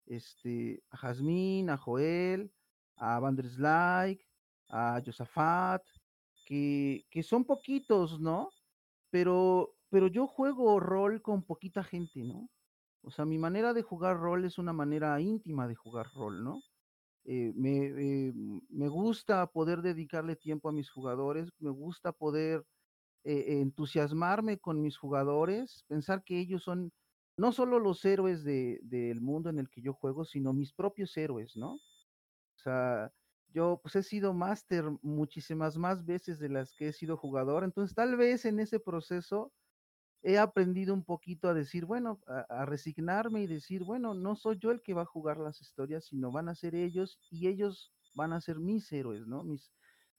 este, 0.06 0.84
a 0.92 0.98
Jazmín, 0.98 1.70
a 1.72 1.78
Joel, 1.78 2.52
a 2.96 3.20
Like, 3.58 4.24
a 4.70 5.02
Josafat, 5.04 5.82
que, 6.46 7.06
que 7.10 7.24
son 7.24 7.44
poquitos, 7.44 8.20
¿no? 8.20 8.50
Pero, 9.10 9.79
pero 9.90 10.08
yo 10.08 10.28
juego 10.28 10.80
rol 10.80 11.22
con 11.22 11.44
poquita 11.44 11.84
gente, 11.84 12.24
¿no? 12.24 12.50
O 13.02 13.12
sea, 13.12 13.26
mi 13.26 13.38
manera 13.38 13.74
de 13.74 13.82
jugar 13.82 14.18
rol 14.18 14.46
es 14.46 14.58
una 14.58 14.74
manera 14.74 15.20
íntima 15.22 15.68
de 15.68 15.76
jugar 15.76 16.08
rol, 16.14 16.44
¿no? 16.44 16.62
Eh, 17.26 17.54
me, 17.56 17.86
eh, 17.86 18.34
me, 18.70 18.88
gusta 18.88 19.46
poder 19.48 19.82
dedicarle 19.82 20.36
tiempo 20.36 20.70
a 20.70 20.72
mis 20.72 20.90
jugadores, 20.90 21.50
me 21.60 21.70
gusta 21.70 22.12
poder 22.12 22.66
eh, 23.24 23.60
entusiasmarme 23.62 24.58
con 24.60 24.82
mis 24.82 24.98
jugadores, 24.98 25.84
pensar 25.88 26.24
que 26.24 26.40
ellos 26.40 26.64
son 26.64 26.92
no 27.38 27.52
solo 27.52 27.80
los 27.80 28.04
héroes 28.06 28.44
del 28.44 28.80
de, 28.82 29.16
mundo 29.22 29.50
en 29.50 29.60
el 29.60 29.70
que 29.70 29.82
yo 29.82 29.94
juego, 29.94 30.26
sino 30.26 30.54
mis 30.54 30.74
propios 30.74 31.16
héroes, 31.18 31.56
¿no? 31.56 31.74
O 31.74 31.82
sea, 32.58 33.12
yo 33.50 33.80
pues 33.82 33.96
he 33.96 34.04
sido 34.04 34.34
máster 34.34 34.86
muchísimas 35.02 35.78
más 35.78 36.06
veces 36.06 36.40
de 36.40 36.50
las 36.50 36.74
que 36.74 36.90
he 36.90 36.94
sido 36.94 37.18
jugador, 37.18 37.64
entonces 37.64 37.96
tal 37.96 38.18
vez 38.18 38.46
en 38.46 38.60
ese 38.60 38.80
proceso 38.80 39.52
he 40.22 40.38
aprendido 40.38 40.94
un 40.94 41.04
poquito 41.04 41.48
a 41.48 41.54
decir, 41.54 41.86
bueno, 41.86 42.20
a, 42.28 42.66
resignarme 42.66 43.42
y 43.42 43.48
decir, 43.48 43.84
bueno, 43.84 44.14
no 44.14 44.36
soy 44.36 44.58
yo 44.60 44.72
el 44.72 44.82
que 44.82 44.94
va 44.94 45.04
a 45.04 45.06
jugar 45.06 45.38
las 45.38 45.62
historias, 45.62 46.06
sino 46.06 46.32
van 46.32 46.50
a 46.50 46.56
ser 46.56 46.76
ellos 46.76 47.20
y 47.30 47.48
ellos 47.48 47.94
van 48.16 48.34
a 48.34 48.42
ser 48.42 48.60
mis 48.60 48.92
héroes, 48.92 49.26
¿no? 49.28 49.44
Mis, 49.44 49.72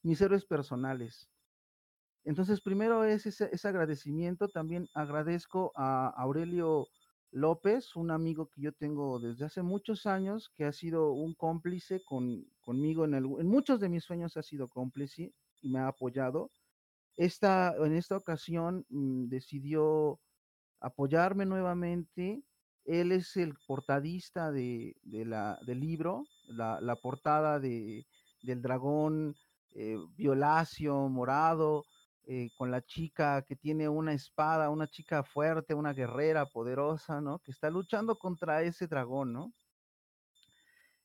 mis 0.02 0.20
héroes 0.20 0.44
personales. 0.46 1.28
Entonces, 2.24 2.60
primero 2.60 3.04
es 3.04 3.26
ese, 3.26 3.48
ese 3.52 3.68
agradecimiento, 3.68 4.48
también 4.48 4.88
agradezco 4.94 5.72
a 5.74 6.08
Aurelio 6.08 6.86
López, 7.32 7.94
un 7.96 8.10
amigo 8.10 8.48
que 8.48 8.62
yo 8.62 8.72
tengo 8.72 9.20
desde 9.20 9.44
hace 9.44 9.62
muchos 9.62 10.06
años, 10.06 10.50
que 10.56 10.64
ha 10.64 10.72
sido 10.72 11.12
un 11.12 11.34
cómplice 11.34 12.02
con, 12.04 12.44
conmigo 12.60 13.04
en, 13.04 13.14
en 13.14 13.46
muchos 13.46 13.80
de 13.80 13.88
mis 13.88 14.04
sueños 14.04 14.36
ha 14.36 14.42
sido 14.42 14.68
cómplice 14.68 15.32
y 15.62 15.68
me 15.68 15.78
ha 15.78 15.88
apoyado. 15.88 16.50
En 17.20 17.94
esta 17.96 18.16
ocasión 18.16 18.86
mmm, 18.88 19.28
decidió 19.28 20.18
apoyarme 20.80 21.44
nuevamente. 21.44 22.42
Él 22.86 23.12
es 23.12 23.36
el 23.36 23.54
portadista 23.66 24.50
de, 24.50 24.96
la, 25.04 25.58
del 25.66 25.80
libro, 25.80 26.24
la, 26.48 26.80
la 26.80 26.96
portada 26.96 27.60
de, 27.60 28.06
del 28.42 28.62
dragón 28.62 29.36
eh, 29.74 29.98
violáceo, 30.16 31.08
morado, 31.10 31.84
eh, 32.26 32.48
con 32.56 32.70
la 32.70 32.80
chica 32.80 33.42
que 33.42 33.54
tiene 33.54 33.88
una 33.88 34.14
espada, 34.14 34.70
una 34.70 34.86
chica 34.86 35.22
fuerte, 35.22 35.74
una 35.74 35.92
guerrera 35.92 36.46
poderosa, 36.46 37.20
¿no? 37.20 37.38
Que 37.40 37.50
está 37.50 37.68
luchando 37.68 38.16
contra 38.16 38.62
ese 38.62 38.86
dragón, 38.86 39.32
¿no? 39.32 39.52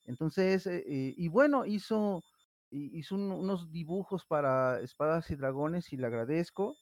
Entonces, 0.05 0.65
eh, 0.67 1.13
y 1.17 1.27
bueno, 1.27 1.65
hizo, 1.65 2.24
hizo 2.72 3.15
un, 3.15 3.31
unos 3.31 3.72
dibujos 3.72 4.25
para 4.25 4.79
espadas 4.81 5.29
y 5.31 5.36
dragones 5.36 5.91
y 5.93 5.98
le 5.98 6.07
agradezco. 6.07 6.75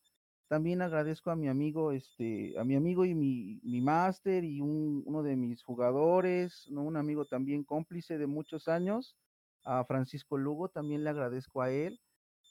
También 0.48 0.82
agradezco 0.82 1.32
a 1.32 1.36
mi 1.36 1.48
amigo, 1.48 1.92
este, 1.92 2.58
a 2.60 2.64
mi 2.64 2.76
amigo 2.76 3.06
y 3.06 3.16
mi, 3.16 3.60
mi 3.64 3.82
máster 3.82 4.44
y 4.44 4.60
un, 4.62 5.04
uno 5.06 5.24
de 5.24 5.36
mis 5.36 5.64
jugadores, 5.64 6.68
¿no? 6.70 6.84
un 6.84 6.98
amigo 6.98 7.26
también 7.26 7.64
cómplice 7.64 8.18
de 8.18 8.28
muchos 8.28 8.68
años, 8.68 9.18
a 9.64 9.86
Francisco 9.86 10.38
Lugo, 10.38 10.70
también 10.70 11.04
le 11.04 11.10
agradezco 11.10 11.62
a 11.62 11.72
él 11.72 12.00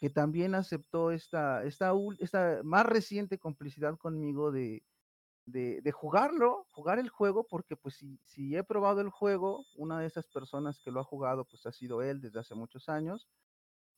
que 0.01 0.11
también 0.11 0.57
aceptó 0.57 1.13
esta, 1.13 1.63
esta, 1.65 1.93
esta 2.19 2.61
más 2.65 2.85
reciente 2.85 3.39
complicidad 3.39 3.97
conmigo 3.97 4.51
de, 4.51 4.83
de, 5.47 5.93
jugarlo, 5.93 6.67
jugar 6.73 6.99
el 6.99 7.09
juego, 7.09 7.47
porque 7.49 7.77
pues 7.77 8.05
si, 8.25 8.57
he 8.57 8.63
probado 8.63 9.01
el 9.01 9.11
juego, 9.11 9.67
una 9.75 9.99
de 10.01 10.07
esas 10.07 10.27
personas 10.29 10.79
que 10.81 10.91
lo 10.91 11.01
ha 11.01 11.05
jugado 11.05 11.45
pues 11.45 11.67
ha 11.67 11.73
sido 11.73 12.03
él 12.03 12.21
desde 12.21 12.41
hace 12.41 12.55
muchos 12.55 12.89
años 12.89 13.29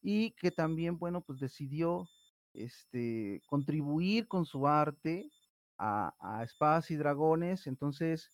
y 0.03 0.33
que 0.33 0.51
también, 0.51 0.99
bueno, 0.99 1.23
pues 1.23 1.41
decidió 1.41 2.09
este, 2.53 3.43
contribuir 3.47 4.29
con 4.29 4.45
su 4.45 4.67
arte 4.67 5.31
a, 5.79 6.15
a 6.21 6.45
Espadas 6.45 6.91
y 6.91 6.97
Dragones. 6.97 7.67
Entonces, 7.67 8.31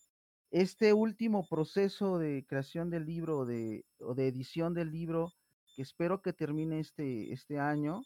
este 0.50 0.92
último 0.92 1.46
proceso 1.48 2.18
de 2.18 2.44
creación 2.46 2.90
del 2.90 3.06
libro 3.06 3.44
de, 3.44 3.84
o 4.00 4.14
de 4.14 4.26
edición 4.26 4.74
del 4.74 4.90
libro 4.90 5.32
que 5.76 5.82
espero 5.82 6.22
que 6.22 6.32
termine 6.32 6.80
este, 6.80 7.32
este 7.32 7.58
año. 7.58 8.04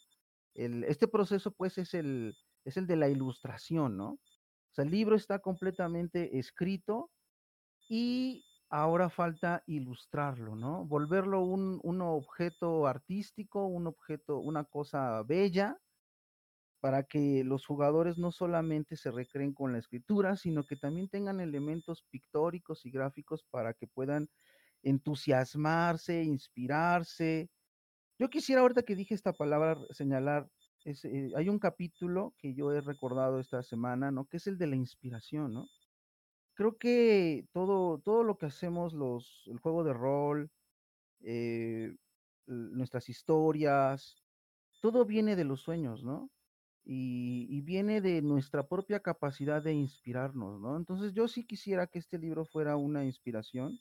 Este 0.54 1.08
proceso 1.08 1.50
pues 1.52 1.78
es 1.78 1.94
el, 1.94 2.36
es 2.64 2.76
el 2.76 2.86
de 2.86 2.96
la 2.96 3.08
ilustración, 3.08 3.96
¿no? 3.96 4.18
O 4.74 4.76
sea, 4.76 4.84
el 4.84 4.90
libro 4.90 5.14
está 5.14 5.38
completamente 5.38 6.36
escrito 6.36 7.12
y 7.88 8.44
ahora 8.70 9.08
falta 9.08 9.62
ilustrarlo, 9.66 10.56
¿no? 10.56 10.84
Volverlo 10.84 11.42
un, 11.42 11.78
un 11.84 12.02
objeto 12.02 12.88
artístico, 12.88 13.66
un 13.66 13.86
objeto, 13.86 14.40
una 14.40 14.64
cosa 14.64 15.22
bella, 15.22 15.78
para 16.80 17.04
que 17.04 17.44
los 17.44 17.64
jugadores 17.64 18.18
no 18.18 18.32
solamente 18.32 18.96
se 18.96 19.12
recreen 19.12 19.54
con 19.54 19.70
la 19.70 19.78
escritura, 19.78 20.34
sino 20.34 20.64
que 20.64 20.74
también 20.74 21.08
tengan 21.08 21.38
elementos 21.38 22.02
pictóricos 22.10 22.84
y 22.84 22.90
gráficos 22.90 23.44
para 23.52 23.74
que 23.74 23.86
puedan 23.86 24.28
entusiasmarse, 24.82 26.24
inspirarse. 26.24 27.48
Yo 28.18 28.28
quisiera 28.28 28.62
ahorita 28.62 28.82
que 28.82 28.96
dije 28.96 29.14
esta 29.14 29.32
palabra 29.32 29.78
señalar, 29.90 30.48
es, 30.84 31.04
eh, 31.04 31.32
hay 31.36 31.48
un 31.48 31.58
capítulo 31.58 32.34
que 32.38 32.54
yo 32.54 32.72
he 32.72 32.80
recordado 32.80 33.40
esta 33.40 33.62
semana, 33.62 34.10
¿no? 34.10 34.26
Que 34.26 34.36
es 34.38 34.46
el 34.46 34.58
de 34.58 34.66
la 34.66 34.76
inspiración, 34.76 35.54
¿no? 35.54 35.68
Creo 36.54 36.78
que 36.78 37.46
todo, 37.52 37.98
todo 37.98 38.22
lo 38.22 38.38
que 38.38 38.46
hacemos, 38.46 38.92
los, 38.92 39.44
el 39.46 39.58
juego 39.58 39.82
de 39.84 39.92
rol, 39.92 40.50
eh, 41.20 41.96
nuestras 42.46 43.08
historias, 43.08 44.22
todo 44.80 45.04
viene 45.04 45.36
de 45.36 45.44
los 45.44 45.62
sueños, 45.62 46.04
¿no? 46.04 46.30
Y, 46.84 47.46
y, 47.48 47.62
viene 47.62 48.02
de 48.02 48.20
nuestra 48.20 48.68
propia 48.68 49.00
capacidad 49.00 49.62
de 49.62 49.72
inspirarnos, 49.72 50.60
¿no? 50.60 50.76
Entonces 50.76 51.14
yo 51.14 51.28
sí 51.28 51.46
quisiera 51.46 51.86
que 51.86 51.98
este 51.98 52.18
libro 52.18 52.44
fuera 52.44 52.76
una 52.76 53.06
inspiración 53.06 53.80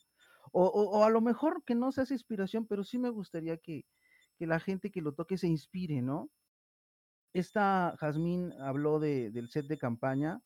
o, 0.52 0.66
o, 0.68 1.04
a 1.04 1.10
lo 1.10 1.22
mejor 1.22 1.64
que 1.66 1.76
no 1.76 1.92
sea 1.92 2.04
esa 2.04 2.14
inspiración, 2.14 2.66
pero 2.68 2.84
sí 2.84 2.98
me 2.98 3.10
gustaría 3.10 3.58
que, 3.58 3.86
que 4.38 4.48
la 4.48 4.60
gente 4.60 4.92
que 4.92 5.02
lo 5.02 5.14
toque 5.14 5.38
se 5.38 5.48
inspire, 5.48 6.02
¿no? 6.02 6.30
Esta 7.34 7.96
Jazmín 8.00 8.54
habló 8.60 9.00
de, 9.00 9.32
del 9.32 9.50
set 9.50 9.66
de 9.66 9.78
campaña. 9.78 10.40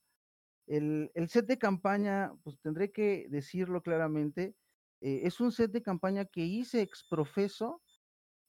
El, 0.65 1.12
set 1.27 1.46
de 1.46 1.58
campaña, 1.58 2.34
pues 2.44 2.60
tendré 2.60 2.91
que 2.91 3.27
decirlo 3.29 3.82
claramente, 3.82 4.56
eh, 5.01 5.22
es 5.24 5.39
un 5.39 5.51
set 5.51 5.72
de 5.72 5.82
campaña 5.82 6.25
que 6.25 6.41
hice 6.41 6.82
exprofeso 6.82 7.82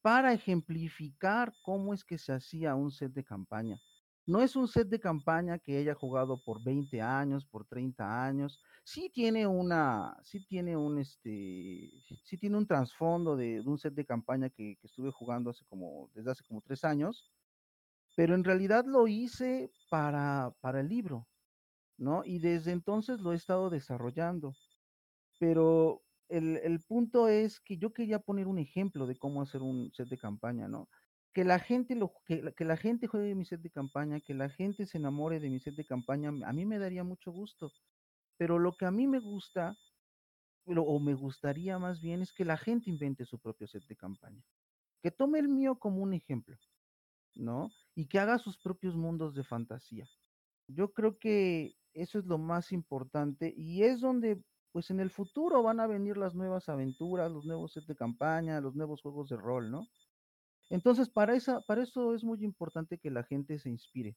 para 0.03 0.33
ejemplificar 0.33 1.53
cómo 1.63 1.95
es 1.95 2.05
que 2.05 2.19
se 2.19 2.33
hacía 2.33 2.75
un 2.75 2.91
set 2.91 3.13
de 3.13 3.25
campaña. 3.25 3.81
No 4.27 4.43
es 4.43 4.57
un 4.57 4.69
set 4.69 4.89
de 4.89 5.01
campaña 5.01 5.59
que 5.59 5.79
haya 5.79 5.95
jugado 5.95 6.39
por 6.39 6.63
20 6.63 7.01
años, 7.01 7.47
por 7.47 7.65
30 7.67 8.25
años. 8.27 8.61
Sí 8.85 9.11
tiene 9.11 9.47
una, 9.47 10.17
sí 10.23 10.45
tiene 10.45 10.77
un, 10.77 10.99
este, 10.99 11.91
sí 12.25 12.37
tiene 12.39 12.59
un 12.59 12.67
trasfondo 12.67 13.37
de, 13.37 13.63
de, 13.63 13.69
un 13.69 13.79
set 13.79 13.95
de 13.95 14.05
campaña 14.05 14.51
que, 14.51 14.77
que, 14.77 14.87
estuve 14.87 15.11
jugando 15.11 15.51
hace 15.51 15.65
como, 15.65 16.11
desde 16.15 16.31
hace 16.31 16.45
como 16.45 16.61
tres 16.61 16.85
años, 16.85 17.33
pero 18.19 18.35
en 18.35 18.43
realidad 18.43 18.85
lo 18.85 19.07
hice 19.07 19.71
para, 19.89 20.53
para 20.61 20.81
el 20.81 20.89
libro, 20.89 21.29
¿no? 21.97 22.25
Y 22.25 22.41
desde 22.41 22.73
entonces 22.73 23.21
lo 23.21 23.31
he 23.31 23.37
estado 23.37 23.71
desarrollando. 23.71 24.57
Pero 25.39 26.03
el, 26.29 26.57
el 26.57 26.81
punto 26.81 27.29
es 27.29 27.61
que 27.61 27.79
yo 27.79 27.93
quería 27.93 28.19
poner 28.19 28.49
un 28.49 28.59
ejemplo 28.59 29.07
de 29.07 29.17
cómo 29.17 29.41
hacer 29.41 29.63
un 29.63 29.93
set 29.95 30.09
de 30.09 30.19
campaña, 30.19 30.67
¿no? 30.67 30.89
que 31.33 31.45
la 31.45 31.61
gente 31.61 31.95
lo 31.95 32.13
que, 32.27 32.53
que, 32.57 32.65
la 32.65 32.77
gente 32.77 33.07
juegue 33.07 33.37
mi 33.37 33.45
set 33.45 33.61
de 33.61 33.71
campaña, 33.71 34.19
que 34.19 34.35
la 34.35 34.49
gente 34.49 34.85
se 34.87 34.99
enamore 34.99 35.39
de 35.39 35.51
mi 35.51 35.61
set 35.61 35.77
de 35.77 35.85
campaña, 35.85 36.31
a 36.45 36.53
mí 36.53 36.67
me 36.67 36.81
daría 36.81 37.05
mucho 37.05 37.31
gusto. 37.31 37.71
Pero 38.37 38.59
lo 38.59 38.73
que 38.77 38.87
a 38.87 38.91
mí 38.91 39.07
me 39.07 39.21
gusta, 39.21 39.77
o 40.67 40.99
me 40.99 41.15
gustaría 41.15 41.79
más 41.79 42.01
bien, 42.01 42.23
es 42.23 42.33
que 42.33 42.45
la 42.45 42.57
gente 42.57 42.91
invente 42.91 43.25
su 43.25 43.39
propio 43.39 43.69
set 43.69 43.85
de 43.87 43.95
campaña. 43.95 44.43
Que 45.05 45.13
tome 45.13 45.39
el 45.39 45.49
mío 45.49 45.79
como 45.79 46.03
un 46.03 46.15
ejemplo, 46.15 46.57
¿no? 47.39 47.71
Y 47.95 48.07
que 48.07 48.19
haga 48.19 48.39
sus 48.39 48.59
propios 48.59 48.97
mundos 48.97 49.35
de 49.35 49.45
fantasía. 49.45 50.09
Yo 50.67 50.93
creo 50.93 51.19
que 51.19 51.77
eso 51.95 52.19
es 52.19 52.27
lo 52.27 52.37
más 52.37 52.73
importante 52.73 53.55
y 53.57 53.85
es 53.85 54.01
donde, 54.01 54.43
pues 54.73 54.91
en 54.91 55.01
el 55.01 55.11
futuro 55.11 55.63
van 55.63 55.81
a 55.81 55.87
venir 55.87 56.17
las 56.17 56.35
nuevas 56.35 56.69
aventuras, 56.69 57.33
los 57.33 57.47
nuevos 57.47 57.73
sets 57.73 57.87
de 57.87 57.97
campaña, 57.97 58.61
los 58.61 58.75
nuevos 58.75 59.01
juegos 59.01 59.29
de 59.31 59.37
rol, 59.37 59.71
¿no? 59.71 59.87
Entonces, 60.71 61.09
para, 61.09 61.35
esa, 61.35 61.63
para 61.63 61.83
eso 61.83 62.15
es 62.15 62.23
muy 62.23 62.45
importante 62.45 62.99
que 62.99 63.11
la 63.11 63.23
gente 63.23 63.59
se 63.59 63.71
inspire. 63.71 64.17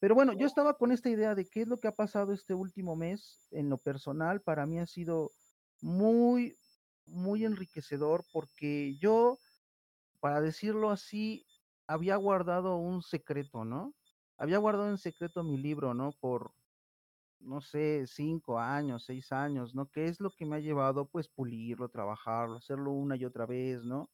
Pero 0.00 0.16
bueno, 0.16 0.32
yo 0.32 0.46
estaba 0.46 0.76
con 0.76 0.90
esta 0.90 1.08
idea 1.08 1.34
de 1.34 1.46
qué 1.46 1.62
es 1.62 1.68
lo 1.68 1.78
que 1.78 1.88
ha 1.88 1.92
pasado 1.92 2.32
este 2.32 2.52
último 2.52 2.96
mes 2.96 3.46
en 3.52 3.70
lo 3.70 3.78
personal. 3.78 4.42
Para 4.42 4.66
mí 4.66 4.80
ha 4.80 4.86
sido 4.86 5.30
muy, 5.80 6.56
muy 7.06 7.44
enriquecedor 7.44 8.24
porque 8.32 8.96
yo, 8.98 9.38
para 10.20 10.40
decirlo 10.40 10.90
así, 10.90 11.46
había 11.86 12.16
guardado 12.16 12.76
un 12.76 13.02
secreto, 13.02 13.64
¿no? 13.64 13.94
Había 14.38 14.58
guardado 14.58 14.90
en 14.90 14.98
secreto 14.98 15.44
mi 15.44 15.58
libro, 15.58 15.94
¿no? 15.94 16.12
Por, 16.20 16.54
no 17.40 17.60
sé, 17.60 18.06
cinco 18.06 18.58
años, 18.58 19.04
seis 19.06 19.32
años, 19.32 19.74
¿no? 19.74 19.90
¿Qué 19.90 20.06
es 20.06 20.20
lo 20.20 20.32
que 20.32 20.46
me 20.46 20.56
ha 20.56 20.60
llevado, 20.60 21.08
pues, 21.08 21.28
pulirlo, 21.28 21.88
trabajarlo, 21.90 22.56
hacerlo 22.56 22.92
una 22.92 23.16
y 23.16 23.24
otra 23.24 23.46
vez, 23.46 23.84
¿no? 23.84 24.10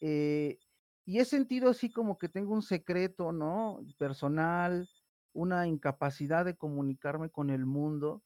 Eh, 0.00 0.58
y 1.04 1.18
he 1.20 1.24
sentido 1.24 1.70
así 1.70 1.90
como 1.90 2.18
que 2.18 2.28
tengo 2.28 2.52
un 2.54 2.62
secreto, 2.62 3.32
¿no? 3.32 3.80
Personal, 3.98 4.88
una 5.32 5.66
incapacidad 5.66 6.44
de 6.44 6.56
comunicarme 6.56 7.30
con 7.30 7.50
el 7.50 7.66
mundo, 7.66 8.22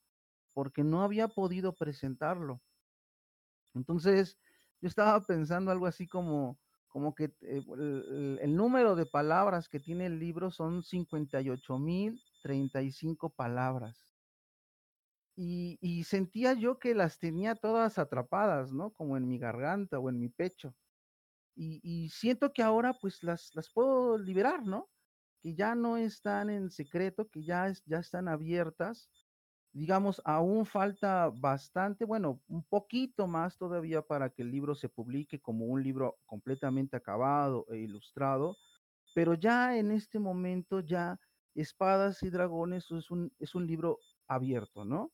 porque 0.54 0.84
no 0.84 1.02
había 1.02 1.28
podido 1.28 1.74
presentarlo. 1.74 2.62
Entonces, 3.74 4.38
yo 4.80 4.88
estaba 4.88 5.20
pensando 5.22 5.70
algo 5.70 5.86
así 5.86 6.06
como, 6.06 6.58
como 6.92 7.14
que 7.14 7.32
eh, 7.40 7.62
el, 8.40 8.54
número 8.54 8.94
de 8.94 9.06
palabras 9.06 9.68
que 9.68 9.80
tiene 9.80 10.04
el 10.06 10.18
libro 10.18 10.50
son 10.50 10.82
58.035 10.82 13.34
palabras. 13.34 14.12
Y, 15.34 15.78
y, 15.80 16.04
sentía 16.04 16.52
yo 16.52 16.78
que 16.78 16.94
las 16.94 17.18
tenía 17.18 17.54
todas 17.54 17.98
atrapadas, 17.98 18.70
¿no? 18.72 18.90
Como 18.90 19.16
en 19.16 19.26
mi 19.26 19.38
garganta 19.38 19.98
o 19.98 20.10
en 20.10 20.20
mi 20.20 20.28
pecho. 20.28 20.74
Y, 21.54 22.10
siento 22.10 22.52
que 22.52 22.62
ahora 22.62 22.92
pues 23.00 23.22
las, 23.22 23.54
las 23.54 23.70
puedo 23.70 24.18
liberar, 24.18 24.66
¿no? 24.66 24.90
Que 25.40 25.54
ya 25.54 25.74
no 25.74 25.96
están 25.96 26.50
en 26.50 26.70
secreto, 26.70 27.28
que 27.28 27.42
ya, 27.42 27.72
ya 27.86 27.98
están 27.98 28.28
abiertas 28.28 29.08
digamos, 29.72 30.20
aún 30.24 30.66
falta 30.66 31.30
bastante, 31.30 32.04
bueno, 32.04 32.40
un 32.48 32.62
poquito 32.64 33.26
más 33.26 33.56
todavía 33.56 34.02
para 34.02 34.30
que 34.30 34.42
el 34.42 34.50
libro 34.50 34.74
se 34.74 34.88
publique 34.88 35.40
como 35.40 35.64
un 35.66 35.82
libro 35.82 36.18
completamente 36.26 36.96
acabado 36.96 37.66
e 37.70 37.78
ilustrado, 37.78 38.56
pero 39.14 39.34
ya 39.34 39.76
en 39.76 39.90
este 39.90 40.18
momento 40.18 40.80
ya 40.80 41.18
Espadas 41.54 42.22
y 42.22 42.30
Dragones 42.30 42.90
es 42.90 43.10
un, 43.10 43.32
es 43.38 43.54
un 43.54 43.66
libro 43.66 43.98
abierto, 44.28 44.84
¿no? 44.84 45.12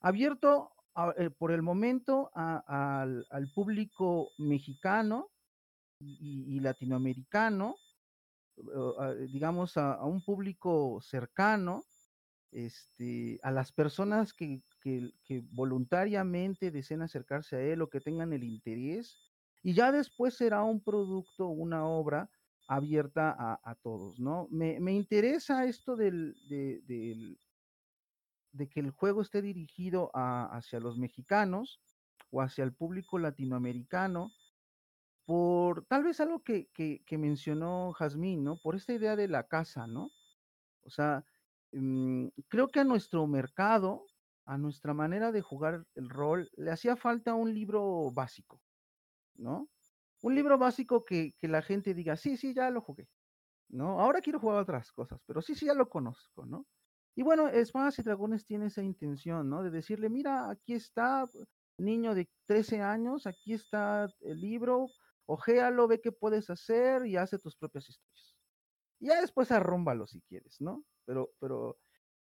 Abierto 0.00 0.72
a, 0.94 1.12
eh, 1.16 1.30
por 1.30 1.52
el 1.52 1.62
momento 1.62 2.30
al, 2.34 3.26
al, 3.30 3.52
público 3.52 4.32
mexicano 4.38 5.30
y, 6.00 6.60
latinoamericano, 6.60 7.76
uh, 8.56 9.14
digamos, 9.30 9.76
a, 9.76 10.04
un 10.04 10.22
público 10.22 11.00
cercano, 11.00 11.84
este, 12.52 13.38
a 13.42 13.50
las 13.50 13.72
personas 13.72 14.32
que, 14.32 14.62
voluntariamente 15.50 16.70
deseen 16.70 17.02
acercarse 17.02 17.56
a 17.56 17.60
él 17.60 17.82
o 17.82 17.90
que 17.90 18.00
tengan 18.00 18.32
el 18.32 18.44
interés, 18.44 19.18
y 19.62 19.74
ya 19.74 19.90
después 19.90 20.34
será 20.34 20.62
un 20.62 20.80
producto, 20.80 21.48
una 21.48 21.86
obra 21.86 22.30
abierta 22.68 23.58
a, 23.62 23.74
todos, 23.76 24.18
¿no? 24.18 24.48
Me, 24.50 24.80
me, 24.80 24.92
interesa 24.92 25.64
esto 25.66 25.96
del, 25.96 26.36
de, 26.48 27.36
que 28.68 28.80
el 28.80 28.90
juego 28.90 29.22
esté 29.22 29.42
dirigido 29.42 30.10
hacia 30.14 30.80
los 30.80 30.98
mexicanos 30.98 31.80
o 32.30 32.42
hacia 32.42 32.64
el 32.64 32.72
público 32.72 33.18
latinoamericano, 33.18 34.32
por 35.26 35.84
tal 35.86 36.04
vez 36.04 36.20
algo 36.20 36.42
que, 36.42 36.68
que, 36.72 37.18
mencionó 37.18 37.92
Jazmín, 37.92 38.44
¿no? 38.44 38.56
Por 38.56 38.76
esta 38.76 38.92
idea 38.92 39.16
de 39.16 39.28
la 39.28 39.48
casa, 39.48 39.86
¿no? 39.86 40.12
O 40.84 40.90
sea, 40.90 41.24
creo 42.48 42.68
que 42.68 42.80
a 42.80 42.84
nuestro 42.84 43.26
mercado, 43.26 44.06
a 44.44 44.56
nuestra 44.56 44.94
manera 44.94 45.32
de 45.32 45.42
jugar 45.42 45.84
el 45.94 46.08
rol, 46.08 46.50
le 46.56 46.70
hacía 46.70 46.96
falta 46.96 47.34
un 47.34 47.52
libro 47.52 48.10
básico, 48.12 48.60
¿no? 49.34 49.68
Un 50.22 50.34
libro 50.34 50.58
básico 50.58 51.04
que, 51.04 51.34
que, 51.38 51.48
la 51.48 51.62
gente 51.62 51.94
diga, 51.94 52.16
sí, 52.16 52.36
sí, 52.36 52.54
ya 52.54 52.70
lo 52.70 52.80
jugué, 52.80 53.08
¿no? 53.68 54.00
Ahora 54.00 54.20
quiero 54.20 54.40
jugar 54.40 54.58
otras 54.58 54.92
cosas, 54.92 55.20
pero 55.26 55.42
sí, 55.42 55.54
sí, 55.54 55.66
ya 55.66 55.74
lo 55.74 55.88
conozco, 55.88 56.46
¿no? 56.46 56.66
Y 57.14 57.22
bueno, 57.22 57.48
Espadas 57.48 57.98
y 57.98 58.02
Dragones 58.02 58.44
tiene 58.44 58.66
esa 58.66 58.82
intención, 58.82 59.48
¿no? 59.48 59.62
De 59.62 59.70
decirle, 59.70 60.10
mira, 60.10 60.50
aquí 60.50 60.74
está, 60.74 61.26
niño 61.78 62.14
de 62.14 62.28
13 62.46 62.82
años, 62.82 63.26
aquí 63.26 63.54
está 63.54 64.06
el 64.20 64.40
libro, 64.40 64.88
ojéalo, 65.26 65.88
ve 65.88 66.00
qué 66.00 66.12
puedes 66.12 66.50
hacer 66.50 67.06
y 67.06 67.16
hace 67.16 67.38
tus 67.38 67.56
propias 67.56 67.88
historias. 67.88 68.35
Ya 69.00 69.20
después 69.20 69.50
arrúmbalo 69.52 70.06
si 70.06 70.20
quieres, 70.22 70.60
¿no? 70.60 70.84
Pero, 71.04 71.30
pero 71.38 71.78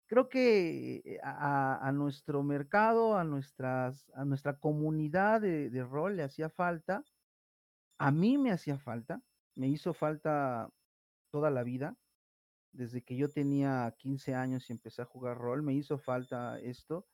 creo 0.06 0.28
que 0.28 1.02
eh, 1.04 1.20
a, 1.22 1.90
nuestro 1.92 2.42
mercado, 2.42 3.16
a, 3.16 3.24
nuestras, 3.24 4.10
a 4.14 4.24
nuestra 4.24 4.58
comunidad 4.58 5.40
de, 5.40 5.70
de, 5.70 5.84
rol 5.84 6.16
le 6.16 6.22
hacía 6.24 6.48
falta, 6.48 7.04
a 7.98 8.10
mí 8.10 8.38
me 8.38 8.50
hacía 8.50 8.78
falta, 8.78 9.22
me 9.54 9.68
hizo 9.68 9.94
falta 9.94 10.70
toda 11.30 11.50
la 11.50 11.62
vida, 11.62 11.96
desde 12.72 13.02
que 13.02 13.16
yo 13.16 13.28
tenía 13.28 13.94
15 13.98 14.34
años 14.34 14.68
y 14.68 14.72
empecé 14.72 15.02
a 15.02 15.06
jugar 15.06 15.38
rol, 15.38 15.62
me 15.62 15.74
hizo 15.74 15.98
falta 15.98 16.58
esto. 16.60 17.06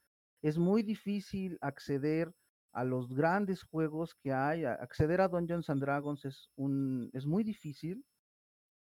Es 0.42 0.58
muy 0.58 0.82
difícil 0.82 1.58
acceder 1.60 2.34
a 2.72 2.84
los 2.84 3.14
grandes 3.14 3.62
juegos 3.62 4.14
que 4.14 4.32
hay, 4.32 4.64
acceder 4.64 5.20
a 5.20 5.28
Dungeons 5.28 5.68
and 5.68 5.82
Dragons 5.82 6.24
es, 6.24 6.50
un, 6.56 7.10
es 7.12 7.26
muy 7.26 7.44
difícil 7.44 8.04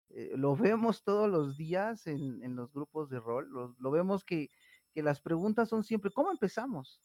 eh, 0.10 0.32
lo 0.36 0.56
vemos 0.56 1.04
todos 1.04 1.30
los 1.30 1.58
días 1.58 2.08
en, 2.08 2.41
en 2.43 2.56
los 2.56 2.72
grupos 2.72 3.10
de 3.10 3.20
rol, 3.20 3.50
lo, 3.50 3.91
vemos 3.91 4.24
que, 4.24 4.50
que, 4.93 5.04
las 5.04 5.22
preguntas 5.22 5.70
son 5.70 5.84
siempre, 5.84 6.12
¿cómo 6.12 6.32
empezamos? 6.32 7.02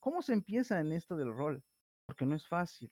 ¿Cómo 0.00 0.22
se 0.22 0.32
empieza 0.32 0.80
en 0.80 0.92
esto 0.92 1.16
del 1.16 1.32
rol? 1.32 1.62
Porque 2.06 2.26
no 2.26 2.34
es 2.34 2.46
fácil. 2.46 2.90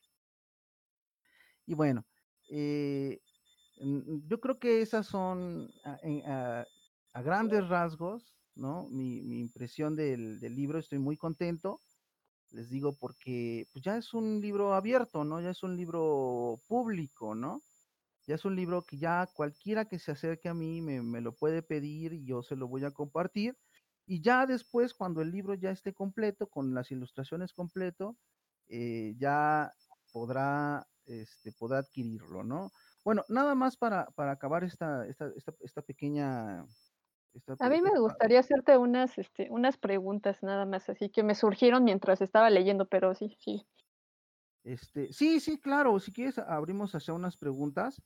Y 1.67 1.75
bueno, 1.75 2.07
eh, 2.51 3.21
yo 4.27 4.41
creo 4.41 4.59
que 4.59 4.83
esas 4.83 5.07
son 5.07 5.71
a 5.85 7.23
grandes 7.23 7.69
rasgos, 7.69 8.37
¿no? 8.55 8.89
Mi, 8.89 9.23
mi 9.23 9.41
impresión 9.41 9.97
del, 9.97 10.41
del, 10.41 10.55
libro, 10.55 10.79
estoy 10.79 10.99
muy 10.99 11.17
contento, 11.17 11.81
les 12.51 12.71
digo, 12.71 12.97
porque 12.99 13.67
pues 13.73 13.85
ya 13.85 13.97
es 13.97 14.15
un 14.15 14.41
libro 14.41 14.75
abierto, 14.75 15.25
¿no? 15.25 15.41
Ya 15.41 15.51
es 15.51 15.63
un 15.63 15.77
libro 15.77 16.61
público, 16.67 17.35
¿no? 17.35 17.63
Ya 18.29 18.35
es 18.35 18.45
un 18.45 18.55
libro 18.55 18.85
que 18.85 18.99
ya 18.99 19.27
cualquiera 19.35 19.87
que 19.87 19.99
se 19.99 20.13
acerque 20.13 20.51
a 20.51 20.55
mí 20.55 20.83
me, 20.83 21.01
me, 21.01 21.23
lo 21.23 21.35
puede 21.35 21.63
pedir 21.63 22.13
y 22.13 22.27
yo 22.27 22.43
se 22.43 22.57
lo 22.57 22.69
voy 22.69 22.85
a 22.85 22.91
compartir. 22.91 23.57
Y 24.05 24.21
ya 24.21 24.45
después, 24.45 24.93
cuando 24.93 25.23
el 25.23 25.31
libro 25.31 25.55
ya 25.55 25.71
esté 25.71 25.95
completo, 25.95 26.47
con 26.47 26.75
las 26.75 26.91
ilustraciones 26.91 27.55
completo, 27.55 28.19
eh, 28.69 29.15
ya 29.17 29.73
podrá, 30.13 30.87
este, 31.07 31.53
podrá 31.53 31.79
adquirirlo, 31.79 32.45
¿no? 32.45 32.71
Bueno, 33.03 33.25
nada 33.31 33.55
más 33.55 33.79
para, 33.79 34.05
para 34.11 34.33
acabar 34.33 34.63
esta, 34.63 35.07
esta, 35.07 35.33
esta, 35.35 35.55
esta 35.61 35.81
pequeña... 35.81 36.67
Esta, 37.33 37.57
a 37.59 37.71
mí 37.71 37.81
me 37.81 37.99
gustaría 37.99 38.41
hacerte 38.41 38.77
unas, 38.77 39.17
este, 39.17 39.49
unas 39.51 39.79
preguntas 39.79 40.43
nada 40.43 40.67
más, 40.67 40.91
así 40.91 41.09
que 41.09 41.23
me 41.23 41.35
surgieron 41.35 41.83
mientras 41.83 42.21
estaba 42.21 42.51
leyendo, 42.51 42.87
pero 42.87 43.15
sí, 43.15 43.39
sí. 43.41 43.67
Este, 44.65 45.15
sí, 45.15 45.41
sí, 45.41 45.59
claro, 45.59 45.99
si 45.99 46.13
quieres 46.13 46.39
abrimos 46.39 46.95
hacia 46.95 47.15
unas 47.15 47.39
preguntas 47.39 48.03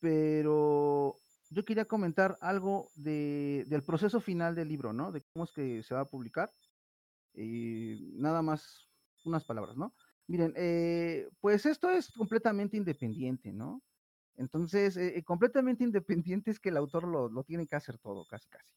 pero 0.00 1.16
yo 1.50 1.64
quería 1.64 1.86
comentar 1.86 2.36
algo 2.40 2.88
de, 2.94 3.64
del 3.68 3.82
proceso 3.82 4.20
final 4.20 4.54
del 4.54 4.68
libro, 4.68 4.92
¿no? 4.92 5.12
De 5.12 5.22
cómo 5.32 5.44
es 5.44 5.52
que 5.52 5.82
se 5.82 5.94
va 5.94 6.00
a 6.00 6.04
publicar. 6.04 6.52
Y 7.34 8.12
nada 8.14 8.42
más 8.42 8.88
unas 9.24 9.44
palabras, 9.44 9.76
¿no? 9.76 9.94
Miren, 10.26 10.52
eh, 10.56 11.28
pues 11.40 11.66
esto 11.66 11.90
es 11.90 12.10
completamente 12.12 12.76
independiente, 12.76 13.52
¿no? 13.52 13.82
Entonces, 14.36 14.96
eh, 14.96 15.22
completamente 15.24 15.84
independiente 15.84 16.50
es 16.50 16.60
que 16.60 16.68
el 16.70 16.76
autor 16.76 17.08
lo, 17.08 17.28
lo, 17.28 17.44
tiene 17.44 17.66
que 17.66 17.76
hacer 17.76 17.98
todo, 17.98 18.26
casi, 18.26 18.48
casi. 18.48 18.68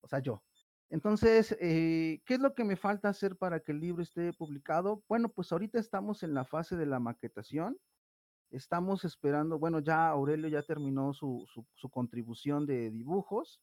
O 0.00 0.08
sea, 0.08 0.20
yo. 0.20 0.44
Entonces, 0.88 1.56
eh, 1.60 2.22
¿qué 2.24 2.34
es 2.34 2.40
lo 2.40 2.54
que 2.54 2.64
me 2.64 2.76
falta 2.76 3.08
hacer 3.08 3.36
para 3.36 3.60
que 3.60 3.72
el 3.72 3.80
libro 3.80 4.02
esté 4.02 4.32
publicado? 4.32 5.02
Bueno, 5.08 5.28
pues 5.30 5.50
ahorita 5.52 5.78
estamos 5.80 6.22
en 6.22 6.34
la 6.34 6.44
fase 6.44 6.76
de 6.76 6.86
la 6.86 7.00
maquetación. 7.00 7.78
Estamos 8.50 9.04
esperando, 9.04 9.58
bueno, 9.58 9.80
ya 9.80 10.08
Aurelio 10.08 10.48
ya 10.48 10.62
terminó 10.62 11.12
su, 11.12 11.44
su, 11.52 11.66
su 11.74 11.90
contribución 11.90 12.64
de 12.66 12.90
dibujos, 12.90 13.60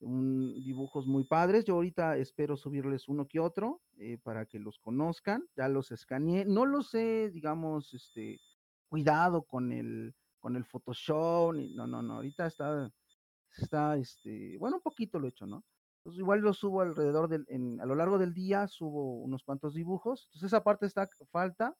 un, 0.00 0.62
dibujos 0.62 1.06
muy 1.06 1.24
padres. 1.24 1.64
Yo 1.64 1.74
ahorita 1.74 2.16
espero 2.16 2.56
subirles 2.56 3.08
uno 3.08 3.26
que 3.26 3.40
otro 3.40 3.80
eh, 3.96 4.18
para 4.22 4.46
que 4.46 4.58
los 4.58 4.78
conozcan. 4.78 5.44
Ya 5.56 5.68
los 5.68 5.90
escaneé. 5.90 6.44
No 6.44 6.66
los 6.66 6.94
he, 6.94 7.30
digamos, 7.30 7.92
este, 7.94 8.40
cuidado 8.88 9.42
con 9.42 9.72
el, 9.72 10.14
con 10.38 10.56
el 10.56 10.64
Photoshop. 10.64 11.54
Ni, 11.54 11.74
no, 11.74 11.86
no, 11.86 12.02
no. 12.02 12.16
Ahorita 12.16 12.46
está, 12.46 12.90
está, 13.56 13.96
este, 13.96 14.56
bueno, 14.58 14.76
un 14.76 14.82
poquito 14.82 15.18
lo 15.18 15.26
he 15.26 15.30
hecho, 15.30 15.46
¿no? 15.46 15.64
Entonces 15.98 16.20
igual 16.20 16.40
lo 16.40 16.54
subo 16.54 16.80
alrededor 16.80 17.28
del, 17.28 17.44
en, 17.48 17.80
a 17.80 17.86
lo 17.86 17.94
largo 17.94 18.18
del 18.18 18.32
día, 18.32 18.68
subo 18.68 19.20
unos 19.20 19.42
cuantos 19.42 19.74
dibujos. 19.74 20.26
Entonces 20.26 20.48
esa 20.48 20.62
parte 20.62 20.86
está 20.86 21.08
falta 21.30 21.74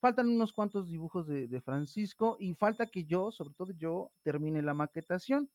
faltan 0.00 0.28
unos 0.28 0.52
cuantos 0.52 0.88
dibujos 0.88 1.26
de, 1.26 1.60
Francisco 1.60 2.36
y 2.38 2.54
falta 2.54 2.86
que 2.86 3.04
yo, 3.04 3.30
sobre 3.32 3.54
todo 3.54 3.72
yo, 3.72 4.12
termine 4.22 4.62
la 4.62 4.74
maquetación. 4.74 5.50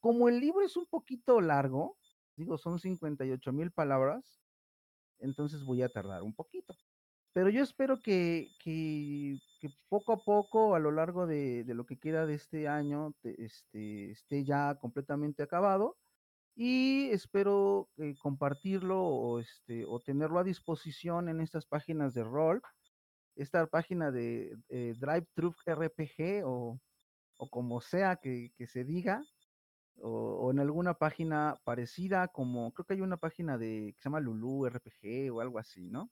Como 0.00 0.28
el 0.28 0.40
libro 0.40 0.62
es 0.62 0.76
un 0.76 0.86
poquito 0.86 1.40
largo, 1.40 1.96
digo, 2.36 2.58
son 2.58 2.78
58 2.78 3.52
mil 3.52 3.70
palabras, 3.70 4.40
entonces 5.18 5.64
voy 5.64 5.82
a 5.82 5.88
tardar 5.88 6.22
un 6.22 6.34
poquito. 6.34 6.74
Pero 7.32 7.50
yo 7.50 7.62
espero 7.62 8.00
que, 8.00 8.48
que, 8.62 9.38
poco 9.88 10.12
a 10.12 10.24
poco, 10.24 10.74
a 10.74 10.78
lo 10.78 10.90
largo 10.90 11.26
de, 11.26 11.64
lo 11.66 11.86
que 11.86 11.98
queda 11.98 12.26
de 12.26 12.34
este 12.34 12.68
año, 12.68 13.14
este, 13.22 14.10
esté 14.10 14.44
ya 14.44 14.76
completamente 14.80 15.42
acabado 15.42 15.96
y 16.54 17.10
espero 17.10 17.88
eh, 17.98 18.16
compartirlo 18.18 19.00
o, 19.00 19.38
este, 19.38 19.84
o 19.86 20.00
tenerlo 20.00 20.40
a 20.40 20.44
disposición 20.44 21.28
en 21.28 21.40
estas 21.40 21.66
páginas 21.66 22.14
de 22.14 22.24
rol, 22.24 22.60
esta 23.38 23.66
página 23.66 24.10
de 24.10 24.58
eh, 24.68 24.94
RPG 25.00 26.44
o, 26.44 26.78
como 27.50 27.80
sea 27.80 28.16
que, 28.16 28.52
se 28.66 28.84
diga, 28.84 29.22
o, 30.00 30.50
en 30.50 30.58
alguna 30.58 30.94
página 30.94 31.54
parecida, 31.64 32.28
como 32.28 32.72
creo 32.72 32.84
que 32.84 32.94
hay 32.94 33.00
una 33.00 33.16
página 33.16 33.56
de 33.56 33.92
que 33.94 34.02
se 34.02 34.08
llama 34.08 34.20
Lulu 34.20 34.66
RPG 34.66 35.32
o 35.32 35.40
algo 35.40 35.58
así, 35.58 35.88
¿no? 35.88 36.10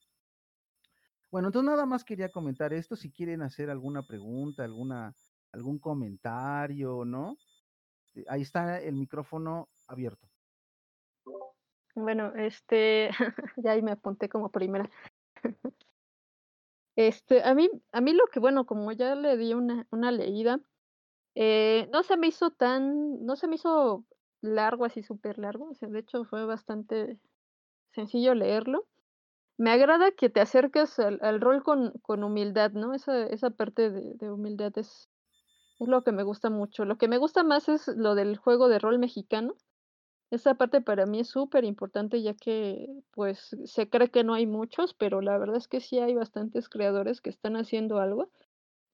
Bueno, 1.33 1.49
entonces 1.49 1.69
nada 1.69 1.85
más 1.85 2.05
quería 2.05 2.31
comentar 2.31 2.73
esto, 2.73 2.95
si 2.95 3.11
quieren 3.11 3.43
hacer 3.43 3.71
alguna 3.71 4.03
pregunta, 4.05 4.63
alguna, 4.63 5.13
algún 5.51 5.81
comentario, 5.81 7.05
¿no? 7.05 7.37
Eh, 8.15 8.25
ahí 8.29 8.43
está 8.43 8.81
el 8.81 8.95
micrófono 8.95 9.69
abierto. 9.89 10.29
Bueno, 11.97 12.33
este, 12.37 13.11
ya 13.57 13.73
ahí 13.73 13.83
me 13.83 13.91
apunté 13.91 14.29
como 14.29 14.51
primera. 14.51 14.89
Este, 16.97 17.43
a 17.43 17.55
mí, 17.55 17.71
a 17.93 18.01
mí 18.01 18.15
lo 18.15 18.27
que, 18.29 18.41
bueno, 18.41 18.65
como 18.65 18.91
ya 18.93 19.15
le 19.15 19.37
di 19.37 19.53
una, 19.53 19.87
una 19.91 20.11
leída, 20.11 20.61
eh, 21.35 21.89
no 21.93 22.03
se 22.03 22.17
me 22.17 22.29
hizo 22.29 22.51
tan, 22.51 23.25
no 23.25 23.37
se 23.37 23.49
me 23.49 23.57
hizo 23.57 24.07
largo, 24.41 24.87
así 24.87 25.03
súper 25.03 25.39
largo, 25.39 25.71
o 25.71 25.75
sea, 25.75 25.89
de 25.89 25.99
hecho 26.01 26.25
fue 26.25 26.47
bastante 26.47 27.19
sencillo 27.93 28.35
leerlo. 28.35 28.87
Me 29.59 29.71
agrada 29.71 30.11
que 30.13 30.31
te 30.31 30.41
acerques 30.41 30.99
al, 30.99 31.19
al 31.23 31.41
rol 31.41 31.63
con, 31.63 31.93
con, 32.03 32.25
humildad, 32.25 32.73
¿no? 32.73 32.95
Esa, 32.95 33.27
esa 33.27 33.51
parte 33.51 33.91
de, 33.91 34.15
de 34.15 34.31
humildad 34.31 34.73
es, 34.77 35.11
es 35.81 35.89
lo 35.89 36.03
que 36.05 36.13
me 36.13 36.23
gusta 36.23 36.51
mucho. 36.51 36.85
Lo 36.85 36.99
que 36.99 37.09
me 37.09 37.19
gusta 37.19 37.45
más 37.45 37.69
es 37.69 37.89
lo 37.89 38.15
del 38.15 38.37
juego 38.39 38.69
de 38.69 38.79
rol 38.79 38.99
mexicano, 38.99 39.55
esa 40.31 40.55
parte 40.57 40.81
para 40.83 41.07
mí 41.07 41.21
es 41.21 41.29
súper 41.29 41.65
importante, 41.65 42.23
ya 42.23 42.35
que, 42.35 42.89
pues, 43.13 43.57
se 43.65 43.89
cree 43.91 44.11
que 44.11 44.25
no 44.25 44.35
hay 44.35 44.47
muchos, 44.47 44.95
pero 44.95 45.21
la 45.21 45.39
verdad 45.39 45.57
es 45.57 45.69
que 45.69 45.81
sí 45.81 45.99
hay 46.01 46.15
bastantes 46.15 46.69
creadores 46.69 47.21
que 47.21 47.31
están 47.31 47.57
haciendo 47.57 47.99
algo, 48.01 48.31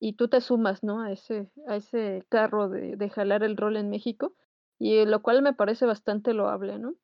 y 0.01 0.15
tú 0.15 0.29
te 0.29 0.41
sumas, 0.43 0.83
¿no? 0.85 1.03
A 1.03 1.13
ese 1.13 1.51
a 1.69 1.77
ese 1.77 2.25
carro 2.31 2.69
de 2.69 2.97
de 2.97 3.11
jalar 3.11 3.43
el 3.45 3.57
rol 3.57 3.77
en 3.79 3.91
México, 3.91 4.35
y 4.79 5.05
lo 5.07 5.23
cual 5.23 5.43
me 5.43 5.55
parece 5.55 5.87
bastante 5.87 6.35
loable, 6.35 6.79
¿no? 6.79 6.95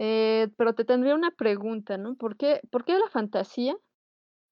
Eh, 0.00 0.48
pero 0.58 0.74
te 0.74 0.84
tendría 0.86 1.14
una 1.16 1.32
pregunta, 1.32 1.98
¿no? 1.98 2.16
¿Por 2.16 2.36
qué 2.38 2.60
por 2.72 2.84
qué 2.84 2.98
la 2.98 3.08
fantasía 3.10 3.76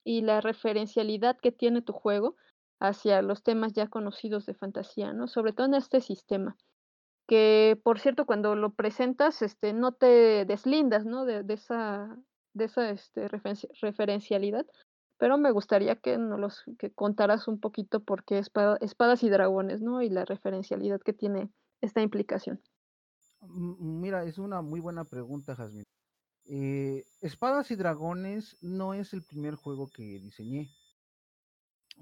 y 0.04 0.22
la 0.22 0.40
referencialidad 0.40 1.38
que 1.40 1.52
tiene 1.52 1.82
tu 1.82 1.92
juego 1.92 2.36
hacia 2.80 3.22
los 3.22 3.42
temas 3.44 3.72
ya 3.74 3.88
conocidos 3.88 4.46
de 4.46 4.54
fantasía, 4.54 5.12
¿no? 5.14 5.28
Sobre 5.28 5.52
todo 5.54 5.66
en 5.68 5.74
este 5.74 6.00
sistema 6.00 6.56
que 7.26 7.80
por 7.82 7.98
cierto, 8.00 8.26
cuando 8.26 8.54
lo 8.54 8.74
presentas, 8.74 9.42
este, 9.42 9.72
no 9.72 9.92
te 9.92 10.44
deslindas, 10.44 11.04
¿no? 11.04 11.24
De, 11.24 11.42
de 11.42 11.54
esa, 11.54 12.16
de 12.54 12.64
esa 12.64 12.90
este, 12.90 13.28
referencialidad, 13.28 14.66
pero 15.18 15.38
me 15.38 15.52
gustaría 15.52 15.96
que 15.96 16.18
nos 16.18 16.40
los, 16.40 16.64
que 16.78 16.90
contaras 16.92 17.46
un 17.46 17.60
poquito 17.60 18.00
por 18.00 18.24
qué 18.24 18.38
espadas 18.38 19.22
y 19.22 19.30
dragones, 19.30 19.80
¿no? 19.80 20.02
Y 20.02 20.10
la 20.10 20.24
referencialidad 20.24 21.00
que 21.00 21.12
tiene 21.12 21.50
esta 21.80 22.00
implicación. 22.00 22.60
Mira, 23.40 24.24
es 24.24 24.38
una 24.38 24.62
muy 24.62 24.80
buena 24.80 25.04
pregunta, 25.04 25.56
Jasmine. 25.56 25.84
Eh, 26.44 27.04
espadas 27.20 27.70
y 27.70 27.76
Dragones 27.76 28.56
no 28.62 28.94
es 28.94 29.12
el 29.12 29.22
primer 29.22 29.54
juego 29.54 29.88
que 29.88 30.02
diseñé. 30.02 30.70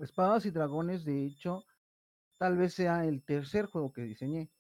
Espadas 0.01 0.47
y 0.47 0.51
Dragones, 0.51 1.05
de 1.05 1.27
hecho, 1.27 1.65
tal 2.39 2.57
vez 2.57 2.75
sea 2.75 3.05
el 3.05 3.23
tercer 3.23 3.67
juego 3.67 3.93
que 3.93 4.03
diseñé. 4.03 4.51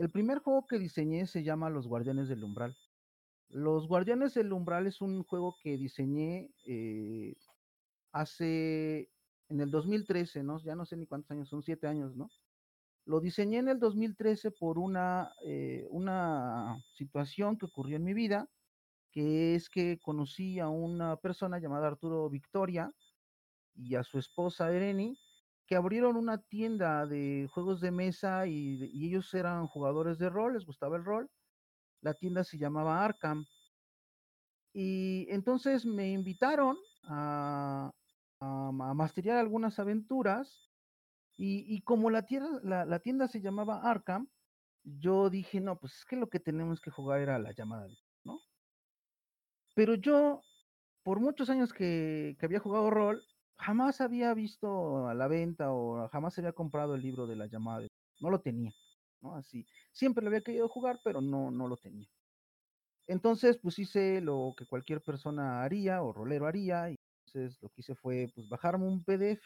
El 0.00 0.08
primer 0.08 0.38
juego 0.38 0.66
que 0.66 0.78
diseñé 0.78 1.26
se 1.26 1.42
llama 1.42 1.68
Los 1.68 1.86
Guardianes 1.86 2.26
del 2.26 2.42
Umbral. 2.42 2.74
Los 3.50 3.86
Guardianes 3.86 4.32
del 4.32 4.50
Umbral 4.50 4.86
es 4.86 5.02
un 5.02 5.22
juego 5.24 5.58
que 5.62 5.76
diseñé 5.76 6.48
eh, 6.66 7.34
hace 8.10 9.10
en 9.50 9.60
el 9.60 9.70
2013, 9.70 10.42
¿no? 10.42 10.58
Ya 10.62 10.74
no 10.74 10.86
sé 10.86 10.96
ni 10.96 11.06
cuántos 11.06 11.32
años, 11.32 11.50
son 11.50 11.62
siete 11.62 11.86
años, 11.86 12.16
¿no? 12.16 12.30
Lo 13.04 13.20
diseñé 13.20 13.58
en 13.58 13.68
el 13.68 13.78
2013 13.78 14.52
por 14.52 14.78
una, 14.78 15.34
eh, 15.44 15.86
una 15.90 16.82
situación 16.94 17.58
que 17.58 17.66
ocurrió 17.66 17.96
en 17.96 18.04
mi 18.04 18.14
vida, 18.14 18.48
que 19.10 19.54
es 19.54 19.68
que 19.68 19.98
conocí 20.00 20.60
a 20.60 20.70
una 20.70 21.18
persona 21.18 21.58
llamada 21.58 21.88
Arturo 21.88 22.30
Victoria 22.30 22.90
y 23.74 23.96
a 23.96 24.02
su 24.02 24.18
esposa 24.18 24.72
Ereni, 24.74 25.18
que 25.70 25.76
abrieron 25.76 26.16
una 26.16 26.38
tienda 26.38 27.06
de 27.06 27.48
juegos 27.54 27.80
de 27.80 27.92
mesa 27.92 28.44
y, 28.48 28.82
ellos 29.06 29.32
eran 29.34 29.68
jugadores 29.68 30.18
de 30.18 30.28
rol, 30.28 30.54
les 30.54 30.66
gustaba 30.66 30.96
el 30.96 31.04
rol. 31.04 31.30
La 32.00 32.14
tienda 32.14 32.42
se 32.42 32.58
llamaba 32.58 33.04
Arkham. 33.04 33.46
Y 34.72 35.28
entonces 35.30 35.86
me 35.86 36.10
invitaron 36.10 36.76
a, 37.04 37.92
a, 38.40 39.08
algunas 39.38 39.78
aventuras. 39.78 40.72
Y, 41.36 41.80
como 41.82 42.10
la 42.10 42.26
tienda, 42.26 42.84
la, 42.84 42.98
tienda 42.98 43.28
se 43.28 43.40
llamaba 43.40 43.88
Arkham, 43.88 44.28
yo 44.82 45.30
dije, 45.30 45.60
no, 45.60 45.78
pues 45.78 45.98
es 45.98 46.04
que 46.04 46.16
lo 46.16 46.28
que 46.28 46.40
tenemos 46.40 46.80
que 46.80 46.90
jugar 46.90 47.20
era 47.20 47.38
la 47.38 47.52
llamada, 47.52 47.86
¿no? 48.24 48.40
Pero 49.76 49.94
yo, 49.94 50.42
por 51.04 51.20
muchos 51.20 51.48
años 51.48 51.72
que, 51.72 52.36
que 52.40 52.46
había 52.46 52.58
jugado 52.58 52.90
rol, 52.90 53.22
jamás 53.60 54.00
había 54.00 54.34
visto 54.34 55.06
a 55.08 55.14
la 55.14 55.28
venta 55.28 55.72
o 55.72 56.08
jamás 56.08 56.38
había 56.38 56.52
comprado 56.52 56.94
el 56.94 57.02
libro 57.02 57.26
de 57.26 57.36
la 57.36 57.46
llamada. 57.46 57.86
No 58.20 58.30
lo 58.30 58.40
tenía. 58.40 58.72
Así. 59.34 59.66
Siempre 59.92 60.22
lo 60.22 60.28
había 60.28 60.42
querido 60.42 60.68
jugar, 60.68 61.00
pero 61.04 61.20
no, 61.20 61.50
no 61.50 61.68
lo 61.68 61.76
tenía. 61.76 62.08
Entonces, 63.06 63.58
pues 63.58 63.78
hice 63.78 64.20
lo 64.20 64.54
que 64.56 64.66
cualquier 64.66 65.02
persona 65.02 65.62
haría 65.62 66.02
o 66.02 66.12
rolero 66.12 66.46
haría. 66.46 66.88
Entonces 66.88 67.60
lo 67.62 67.68
que 67.70 67.82
hice 67.82 67.94
fue, 67.94 68.30
pues, 68.34 68.48
bajarme 68.48 68.86
un 68.86 69.04
PDF, 69.04 69.42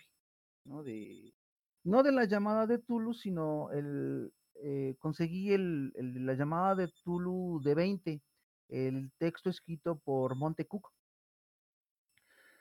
¿no? 0.64 0.82
De, 0.82 1.34
no 1.82 2.02
de 2.02 2.12
la 2.12 2.24
llamada 2.24 2.66
de 2.66 2.78
Tulu, 2.78 3.14
sino 3.14 3.70
el, 3.72 4.32
eh, 4.62 4.96
conseguí 4.98 5.52
el, 5.52 5.92
el, 5.96 6.26
la 6.26 6.34
llamada 6.34 6.74
de 6.74 6.88
Tulu 7.04 7.60
de 7.62 7.74
20, 7.74 8.22
el 8.68 9.12
texto 9.18 9.50
escrito 9.50 9.98
por 9.98 10.36
Monte 10.36 10.66
Cook. 10.66 10.90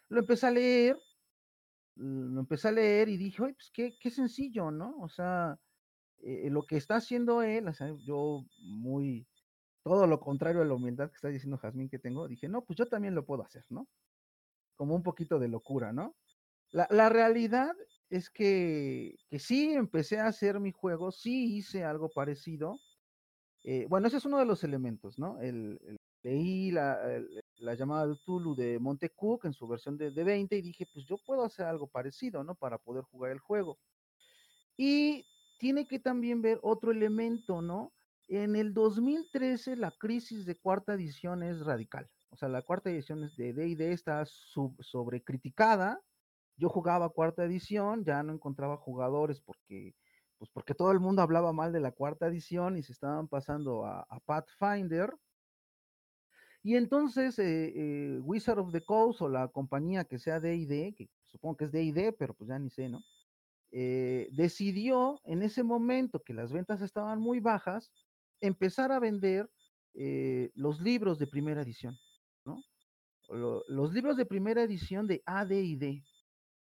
Lo 0.10 0.20
empecé 0.20 0.48
a 0.48 0.52
leer 0.52 0.98
lo 1.96 2.40
empecé 2.40 2.70
a 2.70 2.72
leer 2.72 3.10
y 3.10 3.18
dije, 3.18 3.42
oye, 3.44 3.54
pues 3.54 3.72
qué, 3.72 3.98
qué 4.00 4.10
sencillo, 4.10 4.72
¿no? 4.72 4.98
O 5.00 5.10
sea, 5.10 5.60
eh, 6.20 6.50
lo 6.50 6.66
que 6.66 6.78
está 6.78 6.96
haciendo 6.96 7.42
él, 7.44 7.68
o 7.68 7.74
sea, 7.74 7.94
yo 8.06 8.46
muy, 8.60 9.28
todo 9.84 10.08
lo 10.08 10.20
contrario 10.20 10.62
a 10.62 10.66
la 10.66 10.74
humildad 10.74 11.10
que 11.10 11.16
está 11.16 11.30
diciendo 11.30 11.58
Jazmín 11.58 11.90
que 11.90 12.00
tengo, 12.00 12.28
dije, 12.28 12.48
no, 12.48 12.64
pues 12.64 12.78
yo 12.78 12.88
también 12.88 13.16
lo 13.16 13.26
puedo 13.26 13.44
hacer, 13.44 13.66
¿no? 13.70 13.88
Como 14.76 14.96
un 14.96 15.04
poquito 15.04 15.40
de 15.40 15.50
locura, 15.50 15.94
¿no? 15.94 16.16
La, 16.72 16.88
la 16.90 17.10
realidad 17.10 17.76
es 18.10 18.30
que, 18.30 19.16
que 19.30 19.40
sí 19.40 19.74
empecé 19.74 20.20
a 20.20 20.28
hacer 20.28 20.60
mi 20.60 20.72
juego, 20.72 21.12
sí 21.12 21.56
hice 21.58 21.84
algo 21.84 22.10
parecido. 22.10 22.80
Eh, 23.64 23.86
bueno, 23.90 24.08
ese 24.08 24.18
es 24.18 24.26
uno 24.26 24.40
de 24.40 24.46
los 24.46 24.64
elementos, 24.64 25.18
¿no? 25.18 25.40
El, 25.42 25.80
leí 26.24 26.72
la, 26.72 27.00
la 27.58 27.76
llamada 27.76 28.08
de 28.08 28.16
Tulu 28.26 28.56
de 28.56 28.80
Montecook 28.80 29.46
en 29.46 29.54
su 29.54 29.68
versión 29.68 29.98
de, 29.98 30.12
de 30.12 30.24
20 30.24 30.58
y 30.58 30.62
dije, 30.62 30.88
pues 30.92 31.06
yo 31.06 31.18
puedo 31.18 31.44
hacer 31.44 31.66
algo 31.66 31.88
parecido, 31.88 32.44
¿no? 32.44 32.56
Para 32.56 32.78
poder 32.78 33.04
jugar 33.04 33.32
el 33.32 33.40
juego. 33.40 33.78
Y 34.78 35.26
tiene 35.60 35.86
que 35.86 36.00
también 36.00 36.42
ver 36.42 36.60
otro 36.64 36.92
elemento, 36.92 37.62
¿no? 37.62 37.94
En 38.28 38.56
el 38.56 38.74
2013 38.74 39.76
la 39.76 39.92
crisis 39.92 40.46
de 40.46 40.56
cuarta 40.56 40.94
edición 40.94 41.44
es 41.44 41.60
radical. 41.66 42.10
O 42.30 42.38
sea, 42.38 42.50
la 42.50 42.62
cuarta 42.64 42.90
edición 42.90 43.30
de 43.38 43.54
D&D 43.54 43.92
está 43.92 44.26
sobrecriticada. 44.26 46.02
Yo 46.56 46.70
jugaba 46.70 47.10
cuarta 47.10 47.44
edición, 47.44 48.04
ya 48.06 48.24
no 48.24 48.34
encontraba 48.34 48.78
jugadores 48.78 49.42
porque, 49.42 49.94
pues 50.38 50.50
porque 50.52 50.74
todo 50.74 50.92
el 50.92 51.00
mundo 51.00 51.22
hablaba 51.22 51.52
mal 51.54 51.74
de 51.74 51.80
la 51.80 51.92
cuarta 51.92 52.28
edición 52.28 52.78
y 52.78 52.84
se 52.84 52.94
estaban 52.94 53.28
pasando 53.28 53.86
a 53.86 54.20
Pathfinder. 54.26 55.14
Y 56.66 56.78
entonces 56.78 57.38
eh, 57.40 57.74
eh, 57.76 58.20
Wizard 58.22 58.58
of 58.58 58.72
the 58.72 58.82
Coast 58.82 59.22
o 59.22 59.28
la 59.28 59.50
compañía 59.50 60.06
que 60.06 60.18
sea 60.18 60.40
D&D, 60.40 60.96
que 60.98 61.10
supongo 61.26 61.58
que 61.58 61.66
es 61.66 61.72
D&D, 61.74 62.14
pero 62.14 62.34
pues 62.34 62.48
ya 62.48 62.58
ni 62.58 62.70
sé, 62.70 62.88
¿no? 62.88 63.04
Eh, 63.72 64.30
decidió 64.32 65.20
en 65.26 65.44
ese 65.44 65.64
momento 65.64 66.24
que 66.24 66.34
las 66.34 66.54
ventas 66.54 66.82
estaban 66.82 67.20
muy 67.20 67.42
bajas, 67.42 67.92
empezar 68.40 68.92
a 68.92 69.00
vender 69.00 69.50
los 70.56 70.82
libros 70.82 71.20
de 71.20 71.28
primera 71.28 71.62
edición, 71.62 72.00
¿no? 72.46 72.64
los 73.30 73.94
libros 73.94 74.18
de 74.18 74.26
primera 74.26 74.64
edición 74.64 75.06
de 75.06 75.22
AD&D. 75.26 76.04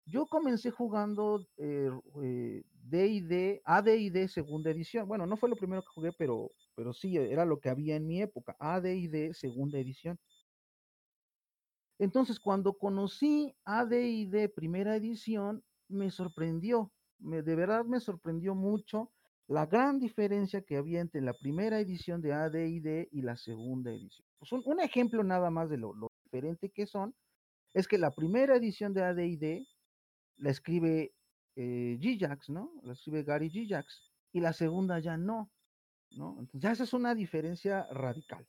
yo 0.07 0.27
comencé 0.27 0.71
jugando 0.71 1.47
D&D, 1.57 3.61
AD&D 3.65 4.29
segunda 4.29 4.71
edición. 4.71 5.07
Bueno, 5.07 5.27
no 5.27 5.37
fue 5.37 5.51
lo 5.51 5.57
primero 5.57 5.83
que 5.83 5.93
jugué, 5.95 6.13
pero, 6.13 6.51
pero 6.79 6.93
sí, 6.93 7.17
era 7.17 7.45
lo 7.45 7.59
que 7.59 7.71
había 7.71 7.97
en 7.97 8.07
mi 8.07 8.23
época, 8.23 8.57
AD&D 8.61 9.35
segunda 9.35 9.81
edición. 9.81 10.17
Entonces, 11.99 12.39
cuando 12.39 12.79
conocí 12.79 13.53
AD&D 13.65 14.49
primera 14.51 14.95
edición, 14.95 15.65
me 15.89 16.13
sorprendió, 16.13 16.93
me, 17.19 17.43
de 17.43 17.57
verdad 17.57 17.85
me 17.85 17.99
sorprendió 17.99 18.55
mucho 18.55 19.11
la 19.49 19.67
gran 19.67 19.99
diferencia 19.99 20.63
que 20.63 20.77
había 20.77 21.01
entre 21.01 21.21
la 21.21 21.33
primera 21.33 21.81
edición 21.81 22.23
de 22.23 22.33
AD&D 22.33 23.09
y 23.11 23.23
la 23.23 23.37
segunda 23.37 23.91
edición. 23.91 24.25
Pues 24.39 24.53
un, 24.53 24.81
ejemplo 24.81 25.25
nada 25.25 25.51
más 25.51 25.69
de 25.69 25.79
lo, 25.79 25.95
diferente 26.27 26.71
que 26.71 26.87
son, 26.87 27.13
es 27.75 27.89
que 27.89 27.99
la 27.99 28.13
primera 28.13 28.55
edición 28.55 28.95
de 28.95 29.03
AD&D 29.03 29.67
la 30.37 30.51
escribe 30.51 31.13
eh, 31.57 31.99
G-Jax, 32.01 32.51
¿no? 32.51 32.71
La 32.85 32.93
escribe 32.93 33.25
Gary 33.25 33.51
G-Jax, 33.51 34.13
y 34.31 34.39
la 34.39 34.53
segunda 34.53 35.01
ya 35.01 35.17
no, 35.17 35.51
Entonces 36.11 36.61
ya 36.61 36.73
esa 36.73 36.85
es 36.85 36.93
una 36.93 37.15
diferencia 37.15 37.87
radical. 37.91 38.47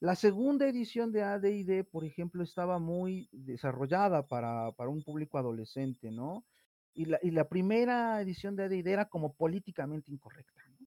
La 0.00 0.14
segunda 0.14 0.66
edición 0.66 1.12
de 1.12 1.22
AD&D, 1.22 1.84
por 1.84 2.04
ejemplo, 2.04 2.42
estaba 2.42 2.78
muy 2.78 3.28
desarrollada 3.32 4.26
para, 4.26 4.72
para 4.72 4.90
un 4.90 5.02
público 5.04 5.38
adolescente, 5.38 6.10
¿no? 6.10 6.46
Y 6.94 7.04
la, 7.04 7.18
y 7.22 7.30
la 7.30 7.48
primera 7.48 8.20
edición 8.20 8.56
de 8.56 8.64
AD&D 8.64 8.90
era 8.90 9.08
como 9.08 9.34
políticamente 9.34 10.10
incorrecta, 10.10 10.62
¿no? 10.68 10.86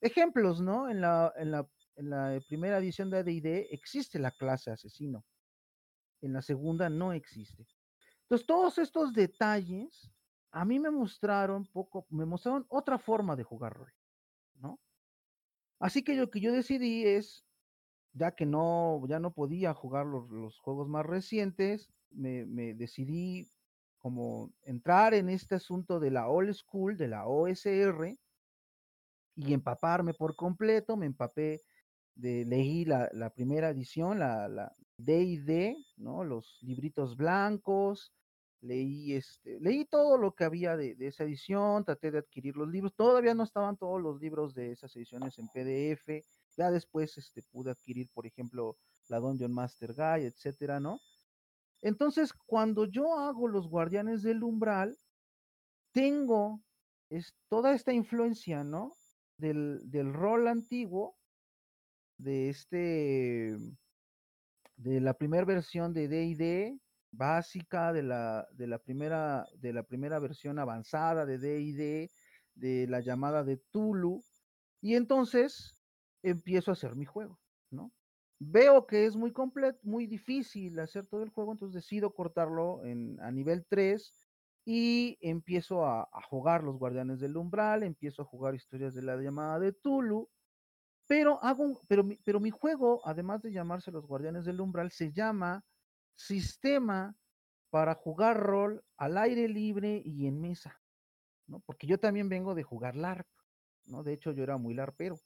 Ejemplos, 0.00 0.60
¿no? 0.62 0.88
En 0.88 1.02
la, 1.02 1.32
en 1.36 1.50
la, 1.50 1.68
en 1.96 2.10
la 2.10 2.40
primera 2.48 2.78
edición 2.78 3.10
de 3.10 3.18
AD&D 3.18 3.68
existe 3.70 4.18
la 4.18 4.30
clase 4.30 4.70
asesino. 4.70 5.24
En 6.22 6.32
la 6.32 6.40
segunda 6.40 6.88
no 6.88 7.12
existe. 7.12 7.66
Entonces, 8.22 8.46
todos 8.46 8.78
estos 8.78 9.12
detalles 9.12 10.10
a 10.52 10.64
mí 10.64 10.78
me 10.78 10.90
mostraron 10.90 11.66
poco, 11.66 12.06
me 12.10 12.24
mostraron 12.24 12.64
otra 12.68 12.98
forma 12.98 13.36
de 13.36 13.42
jugar 13.42 13.74
rol. 13.74 13.92
Así 15.82 16.04
que 16.04 16.14
lo 16.14 16.30
que 16.30 16.38
yo 16.38 16.52
decidí 16.52 17.04
es, 17.04 17.44
ya 18.12 18.36
que 18.36 18.46
no, 18.46 19.02
ya 19.08 19.18
no 19.18 19.32
podía 19.32 19.74
jugar 19.74 20.06
los, 20.06 20.30
los 20.30 20.60
juegos 20.60 20.88
más 20.88 21.04
recientes, 21.04 21.90
me, 22.12 22.46
me, 22.46 22.72
decidí 22.72 23.50
como 23.98 24.52
entrar 24.62 25.12
en 25.12 25.28
este 25.28 25.56
asunto 25.56 25.98
de 25.98 26.12
la 26.12 26.28
old 26.28 26.54
school, 26.54 26.96
de 26.96 27.08
la 27.08 27.26
OSR, 27.26 28.16
y 29.34 29.52
empaparme 29.52 30.14
por 30.14 30.36
completo, 30.36 30.96
me 30.96 31.06
empapé 31.06 31.62
de, 32.14 32.44
leí 32.44 32.84
la, 32.84 33.10
la 33.12 33.30
primera 33.30 33.70
edición, 33.70 34.20
la, 34.20 34.46
la 34.46 34.72
D&D, 34.98 35.76
¿no? 35.96 36.22
Los 36.22 36.60
libritos 36.62 37.16
blancos, 37.16 38.12
leí 38.62 39.14
este, 39.14 39.58
leí 39.60 39.84
todo 39.84 40.16
lo 40.16 40.34
que 40.34 40.44
había 40.44 40.76
de, 40.76 40.96
esa 41.00 41.24
edición, 41.24 41.84
traté 41.84 42.10
de 42.10 42.18
adquirir 42.18 42.56
los 42.56 42.68
libros, 42.68 42.94
todavía 42.94 43.34
no 43.34 43.42
estaban 43.42 43.76
todos 43.76 44.00
los 44.00 44.20
libros 44.20 44.54
de 44.54 44.70
esas 44.70 44.94
ediciones 44.96 45.38
en 45.38 45.48
PDF, 45.48 46.24
ya 46.56 46.70
después 46.70 47.18
este, 47.18 47.42
pude 47.42 47.72
adquirir, 47.72 48.08
por 48.14 48.26
ejemplo, 48.26 48.76
la 49.08 49.18
Dungeon 49.18 49.52
Master 49.52 49.92
Guide, 49.92 50.28
etcétera, 50.28 50.80
¿no? 50.80 51.00
Entonces, 51.82 52.32
cuando 52.32 52.86
yo 52.86 53.18
hago 53.18 53.48
los 53.48 53.68
guardianes 53.68 54.22
del 54.22 54.44
umbral, 54.44 54.96
tengo 55.90 56.62
es, 57.10 57.34
toda 57.48 57.74
esta 57.74 57.92
influencia, 57.92 58.62
¿no? 58.62 58.92
Del, 59.36 59.80
del 59.90 60.14
rol 60.14 60.46
antiguo, 60.46 61.16
de 62.16 62.48
este, 62.48 63.56
de 64.76 65.00
la 65.00 65.14
primera 65.14 65.44
versión 65.44 65.92
de 65.92 66.06
D&D, 66.06 66.78
básica, 67.12 67.92
de 67.92 68.02
la, 68.02 68.48
de 68.52 68.66
la 68.66 68.78
primera, 68.78 69.46
de 69.54 69.72
la 69.72 69.84
primera 69.84 70.18
versión 70.18 70.58
avanzada 70.58 71.24
de 71.24 71.38
D&D, 71.38 72.10
de 72.54 72.86
la 72.88 73.00
llamada 73.00 73.44
de 73.44 73.58
Tulu, 73.58 74.22
y 74.80 74.94
entonces 74.96 75.76
empiezo 76.22 76.70
a 76.70 76.74
hacer 76.74 76.96
mi 76.96 77.04
juego, 77.04 77.38
¿no? 77.70 77.92
veo 78.44 78.86
que 78.86 79.06
es 79.06 79.16
muy 79.16 79.32
completo, 79.32 79.78
muy 79.82 80.06
difícil 80.06 80.78
hacer 80.80 81.06
todo 81.06 81.22
el 81.22 81.30
juego, 81.30 81.52
entonces 81.52 81.82
decido 81.82 82.12
cortarlo 82.12 82.84
en, 82.84 83.20
a 83.20 83.30
nivel 83.30 83.64
3 83.68 84.12
y 84.64 85.18
empiezo 85.20 85.86
a, 85.86 86.08
jugar 86.28 86.64
los 86.64 86.78
Guardianes 86.78 87.20
del 87.20 87.36
Umbral, 87.36 87.82
empiezo 87.82 88.22
a 88.22 88.24
jugar 88.24 88.54
historias 88.54 88.94
de 88.94 89.02
la 89.02 89.16
llamada 89.16 89.58
de 89.58 89.72
Tulu, 89.72 90.28
pero 91.06 91.42
hago, 91.42 91.80
pero 91.88 92.40
mi 92.40 92.50
juego, 92.50 93.00
además 93.04 93.42
de 93.42 93.52
llamarse 93.52 93.90
los 93.90 94.06
Guardianes 94.06 94.44
del 94.44 94.60
Umbral, 94.60 94.90
se 94.90 95.12
llama 95.12 95.64
Sistema 96.14 97.16
para 97.70 97.94
jugar 97.94 98.38
rol 98.38 98.84
al 98.96 99.16
aire 99.18 99.48
libre 99.48 100.02
y 100.04 100.26
en 100.26 100.40
mesa, 100.40 100.80
¿no? 101.46 101.60
Porque 101.60 101.86
yo 101.86 101.98
también 101.98 102.28
vengo 102.28 102.54
de 102.54 102.62
jugar 102.62 102.96
LARP, 102.96 103.26
¿no? 103.86 104.02
De 104.02 104.12
hecho, 104.12 104.32
yo 104.32 104.42
era 104.42 104.58
muy 104.58 104.74
larpero. 104.74 105.18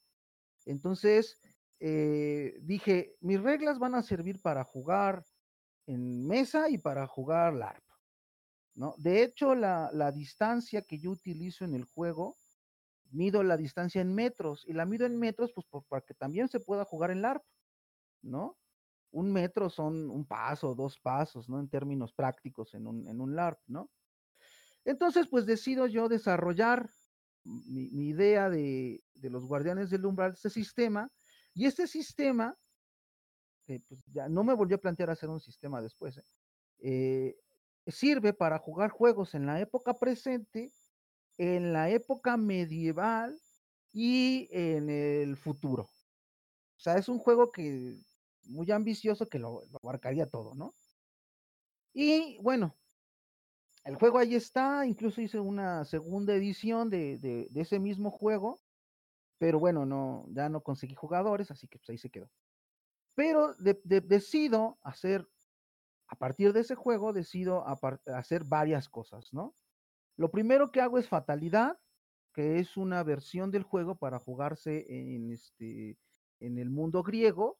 Entonces, 0.64 1.40
eh, 1.80 2.56
dije, 2.62 3.16
mis 3.20 3.40
reglas 3.40 3.78
van 3.78 3.94
a 3.94 4.02
servir 4.02 4.40
para 4.40 4.64
jugar 4.64 5.24
en 5.86 6.26
mesa 6.26 6.68
y 6.70 6.78
para 6.78 7.06
jugar 7.06 7.54
LARP. 7.54 7.84
¿no? 8.74 8.94
De 8.98 9.22
hecho, 9.22 9.54
la, 9.54 9.90
la, 9.92 10.12
distancia 10.12 10.82
que 10.82 10.98
yo 10.98 11.10
utilizo 11.10 11.64
en 11.64 11.74
el 11.74 11.84
juego, 11.84 12.36
mido 13.10 13.42
la 13.42 13.56
distancia 13.56 14.00
en 14.00 14.14
metros 14.14 14.64
y 14.66 14.72
la 14.72 14.84
mido 14.84 15.06
en 15.06 15.18
metros 15.18 15.52
pues 15.52 15.84
para 15.88 16.02
que 16.02 16.14
también 16.14 16.48
se 16.48 16.60
pueda 16.60 16.84
jugar 16.84 17.10
en 17.10 17.22
LARP, 17.22 17.42
¿no? 18.22 18.58
Un 19.10 19.32
metro 19.32 19.70
son 19.70 20.10
un 20.10 20.26
paso, 20.26 20.74
dos 20.74 20.98
pasos, 20.98 21.48
¿no? 21.48 21.60
En 21.60 21.68
términos 21.68 22.12
prácticos 22.12 22.74
en 22.74 22.86
un, 22.86 23.08
en 23.08 23.20
un 23.20 23.34
LARP, 23.34 23.60
¿no? 23.66 23.90
Entonces, 24.84 25.26
pues 25.28 25.46
decido 25.46 25.86
yo 25.86 26.08
desarrollar 26.08 26.88
mi, 27.44 27.90
mi 27.90 28.08
idea 28.08 28.50
de, 28.50 29.02
de, 29.14 29.30
los 29.30 29.44
guardianes 29.46 29.90
del 29.90 30.04
umbral, 30.04 30.32
este 30.32 30.50
sistema, 30.50 31.10
y 31.54 31.66
este 31.66 31.86
sistema, 31.86 32.56
eh, 33.66 33.80
pues 33.88 34.00
ya 34.12 34.28
no 34.28 34.44
me 34.44 34.54
volvió 34.54 34.76
a 34.76 34.80
plantear 34.80 35.10
hacer 35.10 35.28
un 35.28 35.40
sistema 35.40 35.80
después, 35.80 36.18
¿eh? 36.18 36.24
Eh, 36.78 37.36
sirve 37.86 38.32
para 38.32 38.58
jugar 38.58 38.90
juegos 38.90 39.34
en 39.34 39.46
la 39.46 39.60
época 39.60 39.94
presente, 39.94 40.70
en 41.38 41.72
la 41.72 41.90
época 41.90 42.36
medieval 42.36 43.40
y 43.92 44.48
en 44.50 44.90
el 44.90 45.36
futuro. 45.36 45.84
O 45.84 46.78
sea, 46.78 46.96
es 46.96 47.08
un 47.08 47.18
juego 47.18 47.50
que 47.50 47.96
muy 48.46 48.70
ambicioso 48.70 49.26
que 49.26 49.38
lo, 49.38 49.62
abarcaría 49.82 50.26
todo, 50.26 50.54
¿no? 50.54 50.74
Y 51.92 52.38
bueno, 52.42 52.76
el 53.84 53.96
juego 53.96 54.18
ahí 54.18 54.34
está, 54.34 54.86
incluso 54.86 55.20
hice 55.20 55.40
una 55.40 55.84
segunda 55.84 56.34
edición 56.34 56.90
de, 56.90 57.18
de, 57.18 57.60
ese 57.60 57.78
mismo 57.78 58.10
juego, 58.10 58.60
pero 59.38 59.58
bueno, 59.58 59.86
no, 59.86 60.26
ya 60.30 60.48
no 60.48 60.62
conseguí 60.62 60.94
jugadores, 60.94 61.50
así 61.50 61.68
que 61.68 61.78
pues 61.78 61.90
ahí 61.90 61.98
se 61.98 62.10
quedó. 62.10 62.30
Pero 63.14 63.54
de, 63.54 63.80
de, 63.84 64.00
decido 64.00 64.78
hacer, 64.82 65.26
a 66.08 66.16
partir 66.16 66.52
de 66.52 66.60
ese 66.60 66.74
juego, 66.74 67.12
decido 67.12 67.64
hacer 68.06 68.44
varias 68.44 68.88
cosas, 68.88 69.32
¿no? 69.32 69.54
Lo 70.16 70.30
primero 70.30 70.72
que 70.72 70.80
hago 70.80 70.98
es 70.98 71.08
Fatalidad, 71.08 71.78
que 72.36 72.58
es 72.58 72.76
una 72.76 73.02
versión 73.02 73.50
del 73.50 73.62
juego 73.62 73.96
para 73.96 74.18
jugarse 74.18 74.84
en, 74.88 75.30
este, 75.30 75.96
en 76.38 76.58
el 76.58 76.68
mundo 76.68 77.02
griego. 77.02 77.58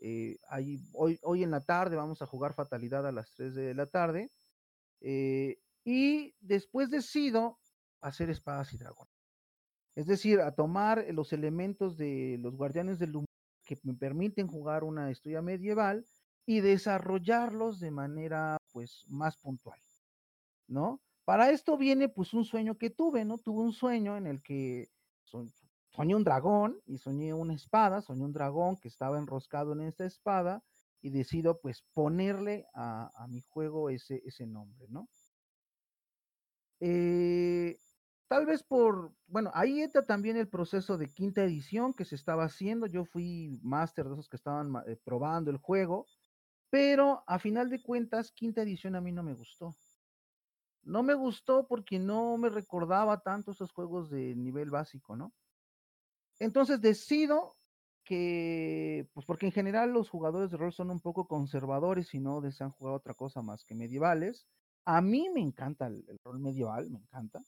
Eh, 0.00 0.38
hoy 0.92 1.42
en 1.42 1.50
la 1.50 1.60
tarde 1.60 1.96
vamos 1.96 2.22
a 2.22 2.26
jugar 2.26 2.54
Fatalidad 2.54 3.06
a 3.06 3.12
las 3.12 3.30
3 3.32 3.54
de 3.54 3.74
la 3.74 3.86
tarde. 3.86 4.30
Eh, 5.00 5.58
y 5.84 6.34
después 6.40 6.90
decido 6.90 7.58
hacer 8.00 8.30
espadas 8.30 8.72
y 8.74 8.78
dragones. 8.78 9.14
Es 9.94 10.06
decir, 10.06 10.40
a 10.40 10.54
tomar 10.54 11.06
los 11.12 11.32
elementos 11.32 11.96
de 11.96 12.38
los 12.40 12.56
guardianes 12.56 12.98
del 12.98 13.16
humor 13.16 13.26
que 13.64 13.78
me 13.82 13.94
permiten 13.94 14.46
jugar 14.46 14.84
una 14.84 15.10
historia 15.10 15.42
medieval 15.42 16.06
y 16.46 16.60
desarrollarlos 16.60 17.80
de 17.80 17.90
manera 17.90 18.56
pues 18.72 19.04
más 19.08 19.36
puntual, 19.36 19.80
¿no? 20.68 21.00
Para 21.24 21.50
esto 21.50 21.76
viene 21.76 22.08
pues 22.08 22.32
un 22.32 22.44
sueño 22.44 22.78
que 22.78 22.90
tuve, 22.90 23.24
¿no? 23.24 23.38
Tuve 23.38 23.62
un 23.62 23.72
sueño 23.72 24.16
en 24.16 24.26
el 24.26 24.42
que 24.42 24.88
soñé 25.90 26.14
un 26.14 26.24
dragón 26.24 26.80
y 26.86 26.98
soñé 26.98 27.34
una 27.34 27.54
espada, 27.54 28.02
soñé 28.02 28.24
un 28.24 28.32
dragón 28.32 28.76
que 28.76 28.88
estaba 28.88 29.18
enroscado 29.18 29.72
en 29.72 29.82
esta 29.82 30.04
espada 30.04 30.62
y 31.00 31.10
decido 31.10 31.60
pues 31.60 31.84
ponerle 31.92 32.66
a, 32.74 33.26
mi 33.28 33.42
juego 33.42 33.90
ese, 33.90 34.22
ese 34.24 34.46
nombre, 34.46 34.86
¿no? 34.88 35.08
Eh, 36.80 37.76
Tal 38.28 38.44
vez 38.44 38.62
por, 38.62 39.14
bueno, 39.26 39.50
ahí 39.54 39.80
entra 39.80 40.04
también 40.04 40.36
el 40.36 40.48
proceso 40.48 40.98
de 40.98 41.08
quinta 41.08 41.42
edición 41.42 41.94
que 41.94 42.04
se 42.04 42.14
estaba 42.14 42.44
haciendo. 42.44 42.86
Yo 42.86 43.06
fui 43.06 43.58
máster 43.62 44.06
de 44.06 44.12
esos 44.12 44.28
que 44.28 44.36
estaban 44.36 44.70
eh, 44.86 44.96
probando 45.02 45.50
el 45.50 45.56
juego, 45.56 46.06
pero 46.68 47.24
a 47.26 47.38
final 47.38 47.70
de 47.70 47.80
cuentas, 47.80 48.30
quinta 48.30 48.60
edición 48.60 48.96
a 48.96 49.00
mí 49.00 49.12
no 49.12 49.22
me 49.22 49.32
gustó. 49.32 49.74
No 50.82 51.02
me 51.02 51.14
gustó 51.14 51.66
porque 51.66 51.98
no 51.98 52.36
me 52.36 52.50
recordaba 52.50 53.18
tanto 53.22 53.52
esos 53.52 53.72
juegos 53.72 54.10
de 54.10 54.36
nivel 54.36 54.70
básico, 54.70 55.16
¿no? 55.16 55.32
Entonces 56.38 56.80
decido 56.80 57.56
que, 58.04 59.06
pues 59.12 59.26
porque 59.26 59.46
en 59.46 59.52
general 59.52 59.92
los 59.92 60.08
jugadores 60.08 60.50
de 60.50 60.56
rol 60.56 60.72
son 60.72 60.90
un 60.90 61.00
poco 61.00 61.26
conservadores 61.26 62.14
y 62.14 62.20
no 62.20 62.40
desean 62.40 62.70
jugar 62.70 62.94
otra 62.94 63.14
cosa 63.14 63.42
más 63.42 63.64
que 63.64 63.74
medievales. 63.74 64.46
A 64.84 65.02
mí 65.02 65.28
me 65.28 65.40
encanta 65.40 65.88
el, 65.88 66.04
rol 66.24 66.40
medieval, 66.40 66.90
me 66.90 67.00
encanta. 67.00 67.42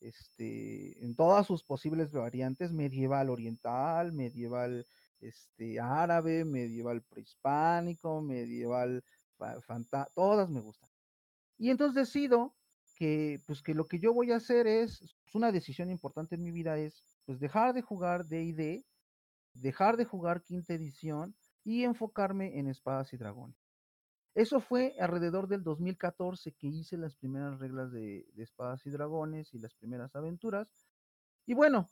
Este, 0.00 1.02
en 1.04 1.14
todas 1.14 1.46
sus 1.46 1.62
posibles 1.62 2.12
variantes, 2.12 2.72
medieval 2.72 3.30
oriental, 3.30 4.12
medieval 4.12 4.84
este, 5.20 5.80
árabe, 5.80 6.44
medieval 6.44 7.02
prehispánico, 7.02 8.20
medieval 8.20 9.02
todas 10.14 10.50
me 10.50 10.60
gustan. 10.60 10.88
Y 11.58 11.70
entonces 11.70 11.94
decido 11.94 12.54
que, 12.96 13.40
pues, 13.46 13.62
que 13.62 13.74
lo 13.74 13.86
que 13.86 13.98
yo 13.98 14.12
voy 14.12 14.32
a 14.32 14.36
hacer 14.36 14.66
es, 14.66 14.98
pues, 15.22 15.34
una 15.34 15.52
decisión 15.52 15.90
importante 15.90 16.34
en 16.34 16.42
mi 16.42 16.50
vida 16.50 16.78
es, 16.78 17.04
pues, 17.24 17.40
dejar 17.40 17.74
de 17.74 17.82
jugar 17.82 18.26
D&D, 18.26 18.84
dejar 19.54 19.96
de 19.96 20.04
jugar 20.04 20.42
quinta 20.42 20.74
edición 20.74 21.34
y 21.64 21.84
enfocarme 21.84 22.58
en 22.58 22.68
espadas 22.68 23.12
y 23.12 23.16
dragones. 23.16 23.56
Eso 24.34 24.60
fue 24.60 24.96
alrededor 24.98 25.46
del 25.46 25.62
2014 25.62 26.52
que 26.52 26.66
hice 26.66 26.96
las 26.96 27.14
primeras 27.14 27.58
reglas 27.60 27.92
de, 27.92 28.26
espadas 28.36 28.84
y 28.84 28.90
dragones 28.90 29.54
y 29.54 29.58
las 29.60 29.74
primeras 29.74 30.14
aventuras. 30.16 30.68
Y 31.46 31.54
bueno, 31.54 31.88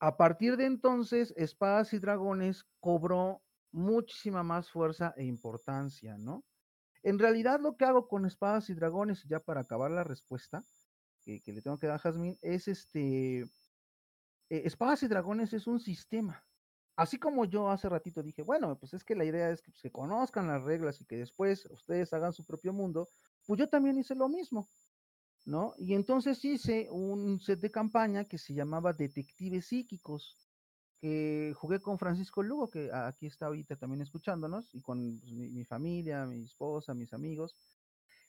a 0.00 0.16
partir 0.16 0.56
de 0.56 0.64
entonces, 0.64 1.34
espadas 1.36 1.92
y 1.92 1.98
dragones 1.98 2.64
cobró 2.80 3.42
muchísima 3.72 4.42
más 4.42 4.70
fuerza 4.70 5.12
e 5.18 5.24
importancia, 5.24 6.16
¿no? 6.16 6.44
En 7.02 7.18
realidad 7.18 7.60
lo 7.60 7.76
que 7.76 7.84
hago 7.84 8.08
con 8.08 8.24
espadas 8.24 8.70
y 8.70 8.74
dragones, 8.74 9.22
ya 9.28 9.40
para 9.40 9.60
acabar 9.60 9.90
la 9.90 10.02
respuesta 10.02 10.64
que, 11.22 11.42
le 11.44 11.60
tengo 11.60 11.78
que 11.78 11.88
dar 11.88 11.96
a 11.96 11.98
Jazmín, 11.98 12.38
es 12.40 12.68
este, 12.68 13.44
eh, 14.48 14.62
espadas 14.64 15.02
y 15.02 15.08
dragones 15.08 15.52
es 15.52 15.66
un 15.66 15.80
sistema. 15.80 16.44
Así 16.96 17.18
como 17.18 17.44
yo 17.44 17.70
hace 17.70 17.88
ratito 17.88 18.22
dije, 18.22 18.42
bueno, 18.42 18.78
pues 18.78 18.94
es 18.94 19.04
que 19.04 19.14
la 19.14 19.24
idea 19.24 19.50
es 19.50 19.60
que 19.60 19.72
se 19.72 19.90
conozcan 19.90 20.48
las 20.48 20.62
reglas 20.62 21.00
y 21.00 21.04
que 21.04 21.16
después 21.16 21.66
ustedes 21.66 22.12
hagan 22.12 22.32
su 22.32 22.44
propio 22.44 22.72
mundo, 22.72 23.08
pues 23.46 23.58
yo 23.58 23.68
también 23.68 23.98
hice 23.98 24.14
lo 24.14 24.28
mismo, 24.28 24.66
¿no? 25.44 25.74
Y 25.76 25.94
entonces 25.94 26.42
hice 26.44 26.88
un 26.90 27.38
set 27.40 27.60
de 27.60 27.70
campaña 27.70 28.24
que 28.24 28.38
se 28.38 28.54
llamaba 28.54 28.94
Detectives 28.94 29.66
Psíquicos 29.66 30.46
que 31.00 31.52
jugué 31.56 31.80
con 31.80 31.98
Francisco 31.98 32.42
Lugo, 32.42 32.70
que 32.70 32.90
aquí 32.92 33.26
está 33.26 33.46
ahorita 33.46 33.76
también 33.76 34.02
escuchándonos, 34.02 34.74
y 34.74 34.80
con 34.80 35.20
pues, 35.20 35.32
mi, 35.32 35.64
familia, 35.64 36.24
mi 36.26 36.44
esposa, 36.44 36.94
mis 36.94 37.12
amigos, 37.12 37.54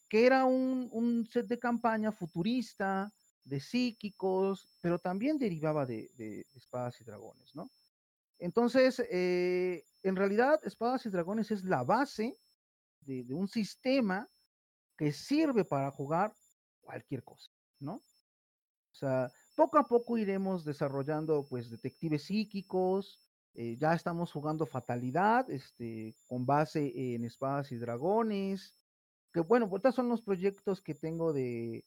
que 0.09 0.25
era 0.25 0.45
un, 0.45 1.27
set 1.31 1.47
de 1.47 1.59
campaña 1.59 2.11
futurista, 2.11 3.11
de 3.47 3.59
psíquicos, 3.59 4.67
pero 4.81 4.99
también 4.99 5.37
derivaba 5.37 5.85
de, 5.85 6.45
espadas 6.55 6.99
y 7.01 7.03
dragones, 7.03 7.55
¿no? 7.55 7.69
Entonces, 8.39 9.01
eh, 9.09 9.83
en 10.03 10.15
realidad, 10.15 10.59
espadas 10.63 11.05
y 11.05 11.09
dragones 11.09 11.49
es 11.51 11.63
la 11.63 11.83
base 11.83 12.37
de, 13.01 13.25
un 13.33 13.47
sistema 13.47 14.29
que 14.97 15.11
sirve 15.11 15.63
para 15.63 15.89
jugar 15.91 16.33
cualquier 16.81 17.23
cosa, 17.23 17.51
¿no? 17.79 17.95
O 17.95 18.95
sea, 18.99 19.31
poco 19.55 19.77
a 19.77 19.87
poco 19.87 20.17
iremos 20.17 20.65
desarrollando 20.65 21.45
pues 21.47 21.69
detectives 21.69 22.23
psíquicos, 22.23 23.19
eh, 23.53 23.77
ya 23.79 23.93
estamos 23.93 24.31
jugando 24.31 24.65
fatalidad, 24.65 25.49
este, 25.49 26.15
con 26.27 26.45
base 26.45 26.91
en 27.15 27.23
espadas 27.25 27.71
y 27.71 27.77
dragones, 27.77 28.75
que 29.33 29.39
bueno, 29.41 29.69
estos 29.75 29.95
son 29.95 30.09
los 30.09 30.21
proyectos 30.21 30.81
que 30.81 30.95
tengo 30.95 31.31
de, 31.31 31.85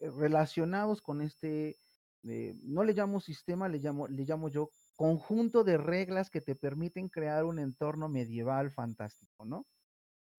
relacionados 0.00 1.02
con 1.02 1.20
este, 1.20 1.76
no 2.22 2.84
le 2.84 2.92
llamo 2.92 3.20
sistema, 3.20 3.68
le 3.68 3.78
llamo, 3.78 4.08
le 4.08 4.24
llamo 4.24 4.48
yo 4.48 4.70
conjunto 4.96 5.64
de 5.64 5.78
reglas 5.78 6.30
que 6.30 6.40
te 6.40 6.54
permiten 6.54 7.08
crear 7.08 7.44
un 7.44 7.58
entorno 7.58 8.08
medieval 8.08 8.70
fantástico, 8.70 9.44
¿no? 9.44 9.66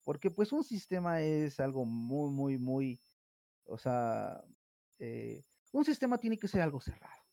Porque 0.04 0.32
pues 0.32 0.52
un 0.52 0.64
sistema 0.64 1.22
es 1.22 1.60
algo 1.60 1.86
muy, 1.86 2.32
muy, 2.32 2.58
muy, 2.58 3.02
o 3.66 3.78
sea, 3.78 4.44
eh, 5.00 5.44
un 5.72 5.86
sistema 5.86 6.18
tiene 6.18 6.38
que 6.38 6.48
ser 6.48 6.62
algo 6.62 6.80
cerrado, 6.80 7.24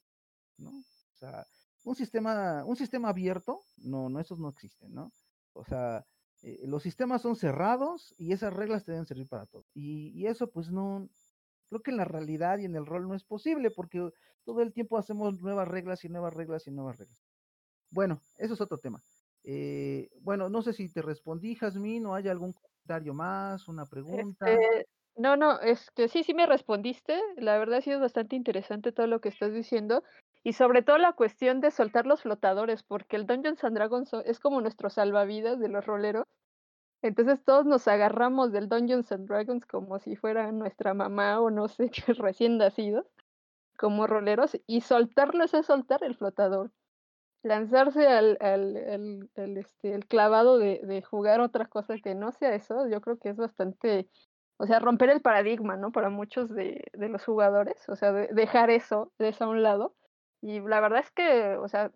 ¿no? 0.59 0.71
O 0.71 1.17
sea, 1.17 1.47
un 1.85 1.95
sistema, 1.95 2.65
un 2.65 2.77
sistema 2.77 3.09
abierto, 3.09 3.63
no, 3.79 4.09
no, 4.09 4.21
esos 4.21 4.39
no 4.39 4.49
existen, 4.49 4.95
¿no? 4.95 5.13
O 5.53 5.65
sea, 5.65 6.07
eh, 6.43 6.65
los 6.67 6.83
sistemas 6.83 7.23
son 7.23 7.37
cerrados 7.37 8.15
y 8.17 8.33
esas 8.33 8.53
reglas 8.53 8.85
te 8.85 8.93
deben 8.93 9.07
servir 9.07 9.29
para 9.29 9.47
todo. 9.47 9.65
Y, 9.75 10.27
eso, 10.27 10.51
pues 10.51 10.71
no, 10.71 11.09
creo 11.69 11.83
que 11.83 11.91
en 11.91 11.97
la 11.97 12.05
realidad 12.05 12.59
y 12.59 12.65
en 12.65 12.77
el 12.77 12.87
rol 12.87 13.09
no 13.09 13.15
es 13.15 13.25
posible 13.25 13.71
porque 13.71 14.11
todo 14.45 14.63
el 14.63 14.73
tiempo 14.73 14.99
hacemos 14.99 15.41
nuevas 15.41 15.69
reglas 15.69 16.05
y 16.05 16.09
nuevas 16.09 16.35
reglas 16.35 16.67
y 16.67 16.71
nuevas 16.71 16.99
reglas. 16.99 17.23
Bueno, 17.91 18.23
eso 18.37 18.55
es 18.55 18.61
otro 18.61 18.79
tema. 18.79 19.03
Eh, 19.45 20.11
bueno, 20.21 20.49
no 20.49 20.63
sé 20.63 20.73
si 20.73 20.93
te 20.93 21.03
respondí, 21.03 21.55
Jazmín, 21.55 22.07
o 22.07 22.15
hay 22.15 22.29
algún 22.29 22.53
comentario 22.53 23.15
más, 23.15 23.69
una 23.69 23.87
pregunta. 23.87 24.51
Este, 24.51 24.87
no, 25.17 25.37
no, 25.37 25.61
es 25.61 25.91
que 25.93 26.09
sí, 26.09 26.23
sí 26.23 26.35
me 26.35 26.47
respondiste. 26.47 27.21
La 27.37 27.59
verdad 27.59 27.79
ha 27.79 27.83
sido 27.83 28.01
bastante 28.01 28.37
interesante 28.37 28.93
todo 28.93 29.07
lo 29.07 29.21
que 29.21 29.29
estás 29.29 29.53
diciendo. 29.53 30.03
Y 30.45 30.53
sobre 30.53 30.83
todo 30.83 30.99
la 30.99 31.13
cuestión 31.13 31.61
de 31.61 31.71
soltar 31.71 32.07
los 32.07 32.23
flotadores, 32.23 32.83
porque 32.83 33.17
el 33.17 33.27
Dungeons 33.27 33.65
and 33.65 33.77
Dragons 33.77 34.13
es 34.25 34.39
como 34.39 34.61
nuestro 34.61 34.91
salvavidas 34.91 35.59
de 35.59 35.69
los 35.69 35.85
roleros. 35.85 36.25
Entonces 37.03 37.43
todos 37.45 37.67
nos 37.67 37.87
agarramos 37.89 38.53
del 38.53 38.69
Dungeons 38.69 39.13
and 39.13 39.29
Dragons 39.29 39.67
como 39.67 39.99
si 39.99 40.17
fuera 40.17 40.51
nuestra 40.53 40.95
mamá 40.95 41.41
o 41.41 41.51
no 41.51 41.69
sé, 41.69 41.91
qué 41.91 42.13
recién 42.15 42.59
nacidos, 42.59 43.07
como 43.77 44.07
roleros, 44.07 44.59
y 44.67 44.81
soltarlos 44.81 45.55
es 45.55 45.67
soltar 45.67 46.03
el 46.05 46.17
flotador. 46.17 46.73
Lanzarse 47.43 48.09
al, 48.09 48.37
al, 48.41 49.31
este, 49.57 49.95
el 49.95 50.07
clavado 50.07 50.59
de, 50.59 50.81
de 50.83 51.03
jugar 51.03 51.41
otra 51.41 51.67
cosa 51.67 51.97
que 52.03 52.15
no 52.15 52.33
sea 52.33 52.55
eso, 52.55 52.89
yo 52.89 53.01
creo 53.01 53.19
que 53.19 53.31
es 53.31 53.37
bastante 53.37 54.09
o 54.59 54.67
sea, 54.67 54.81
romper 54.81 55.11
el 55.11 55.23
paradigma, 55.23 55.77
¿no? 55.77 55.93
Para 55.93 56.11
muchos 56.11 56.51
de, 56.51 56.85
de 56.93 57.09
los 57.09 57.25
jugadores, 57.25 57.89
o 57.89 57.95
sea, 57.97 58.13
dejar 58.13 58.71
eso, 58.71 59.13
de 59.19 59.29
eso 59.29 59.45
a 59.45 59.49
un 59.49 59.63
lado. 59.63 59.95
Y 60.41 60.61
la 60.61 60.81
verdad 60.81 61.01
es 61.01 61.11
que, 61.13 61.57
o 61.57 61.69
sea, 61.69 61.93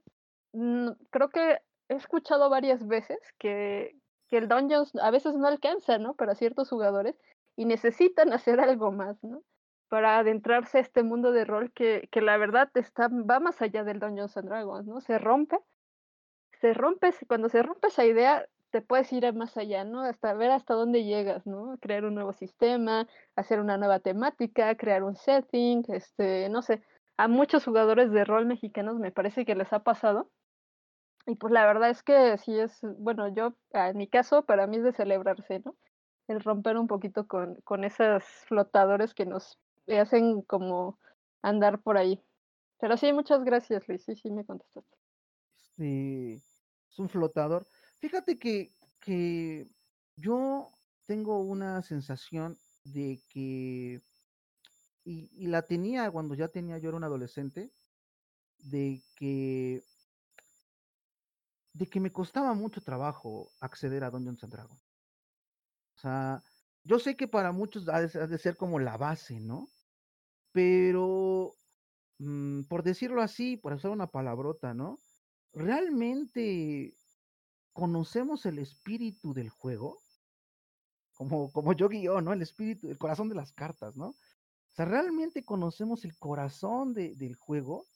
creo 1.10 1.28
que 1.30 1.58
he 1.88 1.94
escuchado 1.94 2.48
varias 2.50 2.86
veces 2.86 3.18
que, 3.38 3.96
que 4.32 4.38
el 4.38 4.48
Dungeons 4.48 4.96
a 4.96 5.10
veces 5.10 5.34
no 5.34 5.46
alcanza, 5.46 5.98
¿no? 5.98 6.14
Para 6.14 6.34
ciertos 6.34 6.70
jugadores 6.70 7.14
y 7.54 7.66
necesitan 7.66 8.32
hacer 8.32 8.60
algo 8.60 8.90
más, 8.90 9.22
¿no? 9.22 9.42
Para 9.90 10.16
adentrarse 10.16 10.78
a 10.78 10.80
este 10.80 11.02
mundo 11.02 11.32
de 11.32 11.44
rol 11.44 11.70
que, 11.70 12.08
que 12.10 12.22
la 12.22 12.38
verdad 12.38 12.70
está, 12.72 13.08
va 13.08 13.40
más 13.40 13.60
allá 13.60 13.84
del 13.84 14.00
Dungeons 14.00 14.34
and 14.38 14.48
Dragons, 14.48 14.86
¿no? 14.86 15.02
Se 15.02 15.18
rompe, 15.18 15.58
se 16.62 16.72
rompe, 16.72 17.10
cuando 17.28 17.50
se 17.50 17.62
rompe 17.62 17.88
esa 17.88 18.06
idea, 18.06 18.46
te 18.70 18.80
puedes 18.80 19.12
ir 19.12 19.30
más 19.34 19.58
allá, 19.58 19.84
¿no? 19.84 20.00
Hasta 20.00 20.32
ver 20.32 20.50
hasta 20.50 20.72
dónde 20.72 21.04
llegas, 21.04 21.46
¿no? 21.46 21.76
Crear 21.82 22.06
un 22.06 22.14
nuevo 22.14 22.32
sistema, 22.32 23.06
hacer 23.36 23.60
una 23.60 23.76
nueva 23.76 24.00
temática, 24.00 24.74
crear 24.76 25.02
un 25.02 25.14
setting, 25.14 25.82
este, 25.88 26.48
no 26.48 26.62
sé, 26.62 26.82
a 27.18 27.28
muchos 27.28 27.66
jugadores 27.66 28.10
de 28.12 28.24
rol 28.24 28.46
mexicanos 28.46 28.98
me 28.98 29.12
parece 29.12 29.44
que 29.44 29.56
les 29.56 29.74
ha 29.74 29.80
pasado. 29.80 30.30
Y 31.26 31.36
pues 31.36 31.52
la 31.52 31.64
verdad 31.66 31.90
es 31.90 32.02
que 32.02 32.36
sí 32.38 32.58
es, 32.58 32.78
bueno, 32.98 33.28
yo, 33.28 33.54
en 33.72 33.96
mi 33.96 34.08
caso, 34.08 34.44
para 34.44 34.66
mí 34.66 34.78
es 34.78 34.84
de 34.84 34.92
celebrarse, 34.92 35.60
¿no? 35.64 35.76
El 36.28 36.40
romper 36.40 36.76
un 36.76 36.86
poquito 36.86 37.26
con, 37.26 37.56
con 37.62 37.84
esos 37.84 38.24
flotadores 38.46 39.14
que 39.14 39.26
nos 39.26 39.58
hacen 39.88 40.42
como 40.42 40.98
andar 41.42 41.80
por 41.80 41.96
ahí. 41.96 42.20
Pero 42.80 42.96
sí, 42.96 43.12
muchas 43.12 43.44
gracias, 43.44 43.86
Luis. 43.86 44.04
Sí, 44.04 44.16
sí, 44.16 44.30
me 44.30 44.44
contestaste. 44.44 44.96
Sí, 45.76 46.42
es 46.90 46.98
un 46.98 47.08
flotador. 47.08 47.66
Fíjate 47.98 48.38
que, 48.38 48.72
que 49.00 49.68
yo 50.16 50.68
tengo 51.06 51.40
una 51.40 51.82
sensación 51.82 52.56
de 52.84 53.20
que, 53.28 54.02
y, 55.04 55.46
la 55.46 55.62
tenía 55.62 56.10
cuando 56.10 56.34
ya 56.34 56.48
tenía 56.48 56.78
yo 56.78 56.88
era 56.88 56.96
un 56.96 57.04
adolescente, 57.04 57.70
de 58.58 59.00
que, 59.16 59.82
de 61.74 61.86
que 61.86 62.00
me 62.00 62.12
costaba 62.12 62.54
mucho 62.54 62.80
trabajo 62.82 63.50
acceder 63.60 64.04
a 64.04 64.10
Dungeons 64.10 64.42
and 64.44 64.52
Dragons. 64.52 64.82
O 65.96 66.00
sea, 66.00 66.42
yo 66.84 66.98
sé 66.98 67.16
que 67.16 67.28
para 67.28 67.52
muchos 67.52 67.88
ha 67.88 68.00
de, 68.00 68.38
ser 68.38 68.56
como 68.56 68.78
la 68.78 68.96
base, 68.96 69.40
¿no? 69.40 69.68
Pero, 70.52 71.54
mm, 72.18 72.62
por 72.64 72.82
decirlo 72.82 73.22
así, 73.22 73.56
por 73.56 73.72
usar 73.72 73.90
una 73.90 74.08
palabrota, 74.08 74.74
¿no? 74.74 74.98
Realmente 75.52 76.94
conocemos 77.72 78.44
el 78.46 78.58
espíritu 78.58 79.32
del 79.32 79.48
juego, 79.48 79.98
como, 81.14 81.52
como 81.52 81.72
yo 81.72 81.88
guió, 81.88 82.20
¿no? 82.20 82.32
El 82.32 82.42
espíritu, 82.42 82.88
el 82.88 82.98
corazón 82.98 83.28
de 83.28 83.34
las 83.34 83.52
cartas, 83.52 83.96
¿no? 83.96 84.08
O 84.08 84.74
sea, 84.74 84.86
realmente 84.86 85.44
conocemos 85.44 86.04
el 86.04 86.16
corazón 86.16 86.94
de, 86.94 87.14
del 87.16 87.36
juego. 87.36 87.86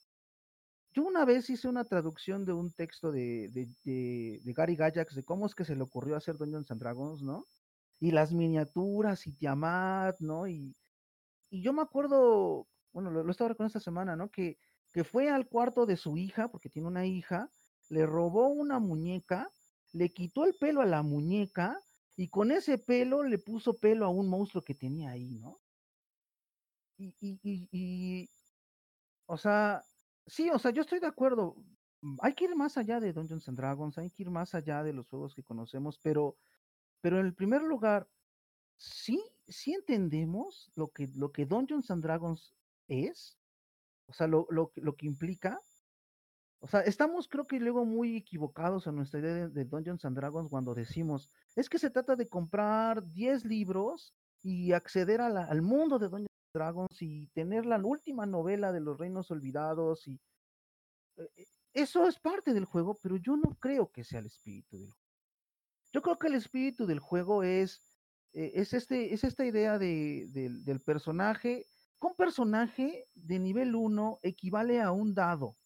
Yo 0.97 1.03
una 1.03 1.26
vez 1.26 1.51
hice 1.51 1.68
una 1.68 1.84
traducción 1.84 2.47
de 2.47 2.55
un 2.55 2.72
texto 2.72 3.12
de, 3.12 3.51
de, 3.51 3.68
de, 3.84 4.53
Gary 4.55 4.76
Gajax 4.76 5.14
de 5.14 5.24
cómo 5.24 5.44
es 5.44 5.55
que 5.55 5.66
se 5.66 5.76
le 5.76 5.82
ocurrió 5.82 6.16
hacer 6.16 6.38
Dungeons 6.38 6.70
and 6.70 6.80
Dragons, 6.80 7.22
¿no? 7.22 7.44
Y 8.01 8.12
las 8.12 8.32
miniaturas 8.32 9.26
y 9.26 9.32
Tiamat, 9.32 10.18
¿no? 10.20 10.49
Y, 10.49 10.74
y 11.51 11.61
yo 11.61 11.74
me 11.74 11.82
acuerdo, 11.82 12.66
bueno, 12.94 13.11
lo, 13.11 13.22
lo 13.24 13.30
estaba 13.30 13.49
recordando 13.49 13.68
esta 13.76 13.80
semana, 13.80 14.16
¿no? 14.16 14.30
Que, 14.30 14.57
que 14.94 15.05
fue 15.05 15.28
al 15.28 15.47
cuarto 15.47 15.84
de 15.84 15.99
su 15.99 16.16
hija, 16.16 16.49
porque 16.49 16.70
tiene 16.70 16.88
una 16.88 17.05
hija, 17.05 17.51
le 17.90 18.07
robó 18.07 18.49
una 18.49 18.78
muñeca 18.78 19.51
le 19.97 20.11
quitó 20.11 20.44
el 20.44 20.55
pelo 20.55 20.82
a 20.82 20.86
la 20.86 21.03
muñeca 21.03 21.78
y 22.16 22.28
con 22.28 22.51
ese 22.51 22.78
pelo 22.78 23.22
le 23.22 23.38
puso 23.38 23.74
pelo 23.74 24.05
a 24.05 24.09
un 24.09 24.28
monstruo 24.28 24.62
que 24.62 24.74
tenía 24.74 25.11
ahí, 25.11 25.38
¿no? 25.38 25.59
Y, 26.99 27.14
y, 27.20 27.38
y, 27.42 27.68
y 27.72 28.30
o 29.26 29.36
sea, 29.38 29.82
sí, 30.27 30.51
o 30.51 30.59
sea, 30.59 30.70
yo 30.70 30.83
estoy 30.83 31.01
de 31.01 31.07
acuerdo. 31.07 31.57
Mm, 32.03 32.16
hay 32.20 32.35
que 32.35 32.45
ir 32.45 32.57
más 32.57 32.77
allá 32.77 33.01
de 33.01 33.12
Dungeons 33.12 33.49
and 33.49 33.59
Dragons, 33.59 33.99
hay 33.99 34.11
que 34.11 34.22
ir 34.22 34.31
más 34.31 34.55
allá 34.55 34.83
de 34.83 34.93
los 34.93 35.09
juegos 35.09 35.35
que 35.35 35.43
conocemos, 35.43 35.99
pero, 36.03 36.37
pero 37.01 37.20
en 37.20 37.27
el 37.27 37.35
primer 37.35 37.62
lugar, 37.62 38.09
sí, 38.77 39.22
sí 39.49 39.72
entendemos 39.74 40.70
lo 40.74 40.89
que, 40.89 41.09
lo 41.14 41.33
que 41.33 41.47
Dungeons 41.47 41.91
and 41.91 42.03
Dragons 42.03 42.55
es, 42.89 43.39
o 44.07 44.12
sea, 44.12 44.27
lo, 44.27 44.47
lo, 44.51 44.72
lo 44.77 44.97
que 44.97 45.07
implica. 45.07 45.61
O 46.61 46.68
sea, 46.68 46.81
estamos 46.81 47.29
creo 47.29 47.47
que 47.47 47.61
luego 47.61 47.85
muy 47.85 48.16
equivocados 48.16 48.87
en 48.87 48.97
nuestra 48.97 49.20
idea 49.20 49.49
de, 49.49 49.64
Dungeons 49.64 50.05
and 50.05 50.16
Dragons 50.16 50.51
cuando 50.51 50.74
decimos, 50.74 51.31
es 51.55 51.68
que 51.68 51.79
se 51.79 51.91
trata 51.91 52.16
de 52.16 52.29
comprar 52.29 53.07
10 53.12 53.45
libros 53.45 54.14
y 54.43 54.72
acceder 54.72 55.20
al 55.20 55.62
mundo 55.62 55.99
de 55.99 56.09
Dungeons 56.09 56.36
Dragons 56.57 57.02
y 57.02 57.26
tener 57.28 57.66
la 57.66 57.78
última 57.78 58.24
novela 58.24 58.72
de 58.72 58.80
los 58.80 58.98
reinos 58.98 59.30
olvidados 59.30 60.09
y 60.09 60.20
eh, 61.16 61.28
eh, 61.36 61.46
eso 61.74 62.07
es 62.07 62.18
parte 62.18 62.54
del 62.54 62.64
juego, 62.64 62.98
pero 63.02 63.16
yo 63.16 63.36
no 63.36 63.54
creo 63.61 63.92
que 63.92 64.02
sea 64.02 64.20
el 64.20 64.26
espíritu 64.26 64.78
del 64.78 64.90
juego. 64.90 65.07
Yo 65.92 66.00
creo 66.00 66.18
que 66.18 66.28
el 66.28 66.34
espíritu 66.34 66.86
del 66.86 67.00
juego 67.00 67.42
es, 67.42 67.82
eh, 68.32 68.52
es, 68.54 68.72
este, 68.72 69.12
es 69.12 69.24
esta 69.24 69.44
idea 69.44 69.78
de, 69.78 70.26
del 70.32 70.80
personaje. 70.80 71.66
Un 72.00 72.14
personaje 72.14 73.09
de 73.14 73.38
nivel 73.38 73.74
1 73.74 74.20
equivale 74.22 74.80
a 74.80 74.90
un 74.92 75.14
dado. 75.14 75.59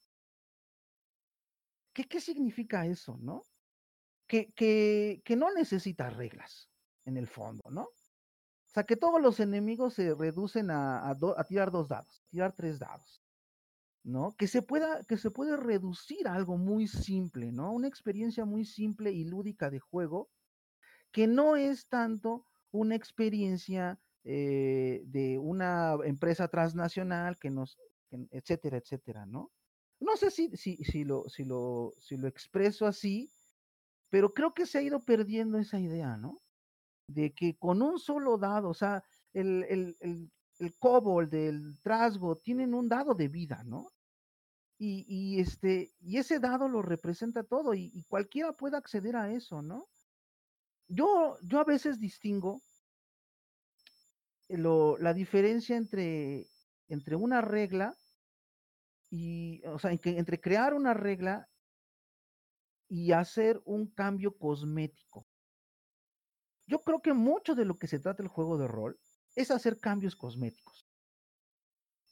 ¿Qué, 1.92 2.04
qué 2.04 2.20
significa 2.20 2.86
eso, 2.86 3.16
no? 3.20 3.42
Que, 4.26 4.52
que, 4.52 5.22
que 5.24 5.36
no 5.36 5.52
necesita 5.52 6.10
reglas, 6.10 6.70
en 7.04 7.16
el 7.16 7.26
fondo, 7.26 7.70
¿no? 7.70 7.88
O 8.70 8.72
sea, 8.72 8.84
que 8.84 8.96
todos 8.96 9.20
los 9.20 9.40
enemigos 9.40 9.94
se 9.94 10.14
reducen 10.14 10.70
a, 10.70 11.10
a, 11.10 11.44
tirar 11.44 11.72
dos 11.72 11.88
dados, 11.88 12.22
tirar 12.30 12.54
tres 12.54 12.78
dados. 12.78 13.20
¿no? 14.04 14.36
Que 14.36 14.46
se 14.46 14.62
pueda, 14.62 15.02
que 15.04 15.16
se 15.16 15.32
puede 15.32 15.56
reducir 15.56 16.28
a 16.28 16.34
algo 16.34 16.56
muy 16.56 16.86
simple, 16.86 17.50
¿no? 17.50 17.72
Una 17.72 17.88
experiencia 17.88 18.44
muy 18.44 18.64
simple 18.64 19.10
y 19.10 19.24
lúdica 19.24 19.70
de 19.70 19.80
juego, 19.80 20.30
que 21.10 21.26
no 21.26 21.56
es 21.56 21.88
tanto 21.88 22.46
una 22.70 22.94
experiencia 22.94 24.00
eh, 24.24 25.02
de 25.04 25.38
una 25.38 25.96
empresa 26.04 26.46
transnacional 26.48 27.38
que 27.38 27.50
nos, 27.50 27.76
etcétera, 28.30 28.78
etcétera, 28.78 29.26
¿no? 29.26 29.50
No 29.98 30.16
sé 30.16 30.30
si, 30.30 30.56
si, 30.56 30.76
si, 30.76 31.04
lo, 31.04 31.28
si, 31.28 31.44
lo, 31.44 31.92
si 31.98 32.16
lo 32.16 32.28
expreso 32.28 32.86
así, 32.86 33.30
pero 34.08 34.32
creo 34.32 34.54
que 34.54 34.64
se 34.64 34.78
ha 34.78 34.82
ido 34.82 35.00
perdiendo 35.00 35.58
esa 35.58 35.78
idea, 35.78 36.16
¿no? 36.16 36.40
De 37.12 37.32
que 37.32 37.56
con 37.58 37.82
un 37.82 37.98
solo 37.98 38.38
dado, 38.38 38.68
o 38.68 38.74
sea, 38.74 39.02
el, 39.32 39.64
el, 39.68 39.96
el, 40.00 40.30
el 40.58 40.78
kobold, 40.78 41.34
el 41.34 41.78
trasgo, 41.82 42.36
tienen 42.36 42.74
un 42.74 42.88
dado 42.88 43.14
de 43.14 43.28
vida, 43.28 43.64
¿no? 43.64 43.88
Y, 44.78 45.04
y, 45.08 45.40
este, 45.40 45.92
y 46.00 46.18
ese 46.18 46.38
dado 46.38 46.68
lo 46.68 46.82
representa 46.82 47.42
todo 47.42 47.74
y, 47.74 48.04
cualquiera 48.08 48.52
puede 48.52 48.76
acceder 48.76 49.16
a 49.16 49.32
eso, 49.32 49.60
¿no? 49.60 49.88
Yo, 50.88 51.36
yo 51.42 51.60
a 51.60 51.64
veces 51.64 51.98
distingo 51.98 52.62
la 54.48 55.14
diferencia 55.14 55.76
entre, 55.76 56.46
entre 56.88 57.14
una 57.16 57.40
regla 57.40 57.94
y, 59.10 59.62
o 59.66 59.78
sea, 59.78 59.92
entre 59.92 60.40
crear 60.40 60.74
una 60.74 60.94
regla 60.94 61.48
y 62.88 63.12
hacer 63.12 63.60
un 63.64 63.86
cambio 63.86 64.36
cosmético. 64.36 65.26
Yo 66.70 66.80
creo 66.82 67.02
que 67.02 67.12
mucho 67.12 67.56
de 67.56 67.64
lo 67.64 67.78
que 67.78 67.88
se 67.88 67.98
trata 67.98 68.22
el 68.22 68.28
juego 68.28 68.56
de 68.56 68.68
rol 68.68 68.96
es 69.34 69.50
hacer 69.50 69.80
cambios 69.80 70.14
cosméticos. 70.14 70.86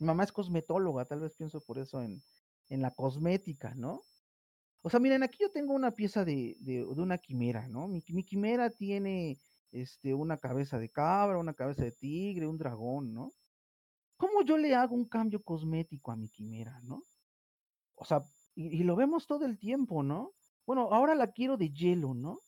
Mi 0.01 0.07
mamá 0.09 0.25
es 0.25 0.33
cosmetóloga, 0.33 1.05
tal 1.05 1.21
vez 1.21 1.37
pienso 1.37 1.61
por 1.61 1.79
eso 1.79 2.03
en, 2.03 2.21
en 2.69 2.83
la 2.83 2.91
cosmética, 2.91 3.75
¿no? 3.77 4.03
O 4.83 4.91
sea, 4.91 4.99
miren, 4.99 5.23
aquí 5.23 5.39
yo 5.41 5.53
tengo 5.53 5.75
una 5.75 5.93
pieza 5.93 6.25
de, 6.25 6.57
de, 6.59 6.85
una 6.85 7.19
quimera, 7.19 7.69
¿no? 7.69 7.87
Mi, 7.87 8.03
quimera 8.03 8.69
tiene 8.69 9.39
este, 9.71 10.13
una 10.13 10.39
cabeza 10.39 10.77
de 10.81 10.89
cabra, 10.89 11.39
una 11.39 11.55
cabeza 11.55 11.85
de 11.85 11.93
tigre, 11.93 12.49
un 12.49 12.59
dragón, 12.59 13.15
¿no? 13.15 13.33
¿Cómo 14.17 14.43
yo 14.43 14.59
le 14.59 14.75
hago 14.75 14.97
un 14.97 15.09
cambio 15.09 15.41
cosmético 15.41 16.11
a 16.11 16.17
mi 16.17 16.29
quimera, 16.31 16.81
¿no? 16.83 17.05
O 17.95 18.05
sea, 18.05 18.23
y, 18.57 18.81
y 18.81 18.83
lo 18.83 18.97
vemos 18.97 19.29
todo 19.29 19.47
el 19.47 19.57
tiempo, 19.57 20.03
¿no? 20.03 20.33
Bueno, 20.67 20.89
ahora 20.91 21.15
la 21.15 21.31
quiero 21.31 21.57
de 21.57 21.71
hielo, 21.71 22.15
¿no? 22.15 22.41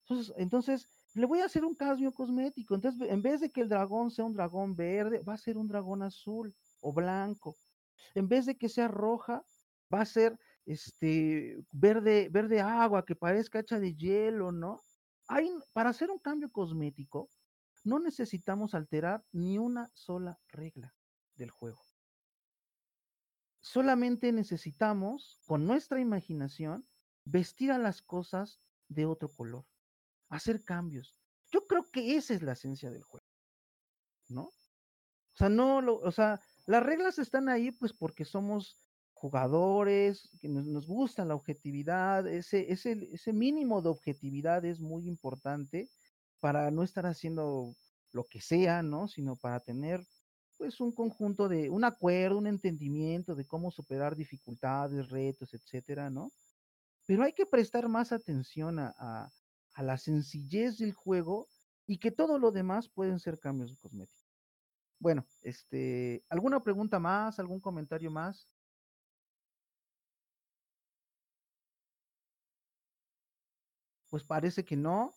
Entonces, 0.00 0.34
entonces 0.36 0.88
le 1.14 1.26
voy 1.26 1.40
a 1.40 1.44
hacer 1.44 1.64
un 1.64 1.74
cambio 1.74 2.12
cosmético. 2.12 2.74
Entonces, 2.74 3.08
en 3.08 3.22
vez 3.22 3.40
de 3.40 3.50
que 3.50 3.60
el 3.60 3.68
dragón 3.68 4.10
sea 4.10 4.24
un 4.24 4.32
dragón 4.32 4.74
verde, 4.74 5.20
va 5.20 5.34
a 5.34 5.38
ser 5.38 5.58
un 5.58 5.68
dragón 5.68 6.02
azul 6.02 6.54
o 6.80 6.92
blanco. 6.92 7.56
En 8.14 8.28
vez 8.28 8.46
de 8.46 8.56
que 8.56 8.68
sea 8.68 8.88
roja, 8.88 9.44
va 9.92 10.00
a 10.00 10.06
ser 10.06 10.38
este 10.64 11.58
verde, 11.70 12.28
verde 12.30 12.60
agua 12.60 13.04
que 13.04 13.16
parezca 13.16 13.60
hecha 13.60 13.78
de 13.78 13.94
hielo, 13.94 14.52
¿no? 14.52 14.80
Hay, 15.28 15.50
para 15.72 15.90
hacer 15.90 16.10
un 16.10 16.18
cambio 16.18 16.50
cosmético, 16.50 17.28
no 17.84 17.98
necesitamos 17.98 18.74
alterar 18.74 19.24
ni 19.32 19.58
una 19.58 19.90
sola 19.94 20.38
regla 20.48 20.94
del 21.34 21.50
juego. 21.50 21.82
Solamente 23.60 24.32
necesitamos, 24.32 25.40
con 25.46 25.66
nuestra 25.66 26.00
imaginación, 26.00 26.86
vestir 27.24 27.70
a 27.70 27.78
las 27.78 28.02
cosas 28.02 28.60
de 28.88 29.06
otro 29.06 29.28
color 29.28 29.64
hacer 30.32 30.64
cambios. 30.64 31.14
Yo 31.52 31.66
creo 31.66 31.84
que 31.92 32.16
esa 32.16 32.34
es 32.34 32.42
la 32.42 32.52
esencia 32.52 32.90
del 32.90 33.02
juego, 33.04 33.26
¿no? 34.28 34.44
O 34.44 35.36
sea, 35.36 35.48
no, 35.48 35.80
lo, 35.80 35.98
o 35.98 36.10
sea, 36.10 36.40
las 36.66 36.82
reglas 36.82 37.18
están 37.18 37.48
ahí 37.48 37.70
pues 37.70 37.92
porque 37.92 38.24
somos 38.24 38.78
jugadores, 39.12 40.28
que 40.40 40.48
nos, 40.48 40.86
gusta 40.86 41.24
la 41.24 41.34
objetividad, 41.34 42.26
ese, 42.26 42.72
ese, 42.72 43.08
ese 43.12 43.32
mínimo 43.32 43.82
de 43.82 43.90
objetividad 43.90 44.64
es 44.64 44.80
muy 44.80 45.06
importante 45.06 45.88
para 46.40 46.70
no 46.70 46.82
estar 46.82 47.06
haciendo 47.06 47.74
lo 48.12 48.24
que 48.24 48.40
sea, 48.40 48.82
¿no? 48.82 49.08
Sino 49.08 49.36
para 49.36 49.60
tener 49.60 50.04
pues 50.56 50.80
un 50.80 50.92
conjunto 50.92 51.48
de, 51.48 51.70
un 51.70 51.84
acuerdo, 51.84 52.38
un 52.38 52.46
entendimiento 52.46 53.34
de 53.34 53.46
cómo 53.46 53.70
superar 53.70 54.16
dificultades, 54.16 55.10
retos, 55.10 55.54
etcétera, 55.54 56.08
¿no? 56.08 56.32
Pero 57.06 57.22
hay 57.22 57.32
que 57.32 57.46
prestar 57.46 57.88
más 57.88 58.12
atención 58.12 58.78
a, 58.78 58.94
a 58.98 59.30
la 59.80 59.96
sencillez 59.96 60.76
del 60.76 60.92
juego 60.92 61.48
y 61.86 61.98
que 61.98 62.10
todo 62.10 62.38
lo 62.38 62.52
demás 62.52 62.88
pueden 62.88 63.18
ser 63.18 63.38
cambios 63.38 63.74
cosméticos. 63.76 64.22
Bueno, 64.98 65.26
este, 65.42 66.24
¿alguna 66.28 66.62
pregunta 66.62 66.98
más? 66.98 67.38
¿Algún 67.38 67.60
comentario 67.60 68.10
más? 68.10 68.48
Pues 74.10 74.22
parece 74.22 74.64
que 74.64 74.76
no. 74.76 75.12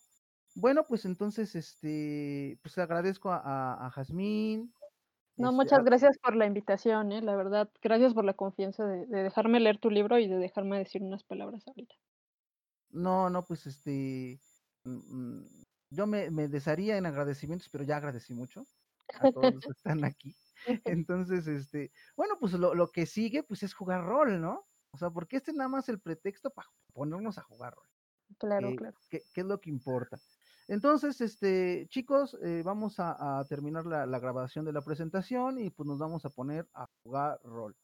Bueno, 0.56 0.86
pues 0.88 1.06
entonces, 1.06 1.53
este, 1.53 2.58
pues 2.62 2.78
agradezco 2.78 3.30
a, 3.30 3.86
a, 3.86 3.89
Jazmín. 3.91 4.74
No, 5.36 5.49
este, 5.49 5.56
muchas 5.56 5.84
gracias 5.84 6.18
por 6.18 6.36
la 6.36 6.45
invitación, 6.45 7.12
¿eh? 7.12 7.22
la 7.22 7.36
verdad, 7.36 7.70
gracias 7.82 8.14
por 8.14 8.24
la 8.24 8.34
confianza 8.34 8.86
de, 8.86 9.06
de, 9.06 9.24
dejarme 9.24 9.60
leer 9.60 9.78
tu 9.80 9.89
libro 9.89 10.18
y 10.18 10.28
de 10.28 10.38
dejarme 10.38 10.78
decir 10.80 11.03
unas 11.03 11.26
palabras 11.26 11.68
ahorita. 11.68 11.93
No, 12.96 13.30
no, 13.30 13.43
pues 13.43 13.68
este, 13.68 14.39
mm, 14.86 15.41
yo 15.89 16.08
me, 16.08 16.32
me 16.32 16.48
desharía 16.48 16.98
en 16.98 17.06
agradecimientos, 17.06 17.68
pero 17.70 17.84
ya 17.84 17.98
agradecí 17.98 18.34
mucho 18.34 18.66
a 19.20 19.32
todos 19.32 19.54
los 19.54 19.64
que 19.66 19.72
están 19.78 20.04
aquí. 20.06 20.36
Entonces, 20.86 21.46
este, 21.48 21.91
bueno, 22.16 22.38
pues 22.39 22.54
lo, 22.54 22.74
lo, 22.74 22.91
que 22.91 23.06
sigue, 23.06 23.43
pues 23.43 23.64
es 23.64 23.74
jugar 23.74 24.06
rol, 24.06 24.39
¿no? 24.39 24.66
O 24.91 24.98
sea, 24.98 25.10
porque 25.10 25.38
este 25.38 25.52
es 25.52 25.58
nada 25.58 25.68
más 25.68 25.89
el 25.89 26.00
pretexto 26.00 26.50
para 26.52 26.70
ponernos 26.93 27.38
a 27.38 27.43
jugar 27.43 27.76
rol. 27.76 27.89
Claro, 28.38 28.74
claro. 28.76 28.98
¿qué, 29.10 29.22
¿Qué, 29.34 29.41
es 29.41 29.48
lo 29.48 29.60
que 29.60 29.70
importa? 29.70 30.18
Entonces, 30.68 31.20
este, 31.20 31.88
chicos, 31.89 32.38
eh, 32.41 32.64
vamos 32.64 33.00
a, 33.00 33.39
a 33.39 33.46
terminar 33.46 33.86
la, 33.86 34.06
la, 34.06 34.20
grabación 34.20 34.64
de 34.64 34.74
la 34.74 34.82
presentación 34.82 35.60
y 35.60 35.70
pues 35.70 35.86
nos 35.86 36.00
vamos 36.00 36.26
a 36.26 36.30
poner 36.30 36.68
a 36.74 36.88
jugar 37.04 37.39
rol. 37.43 37.76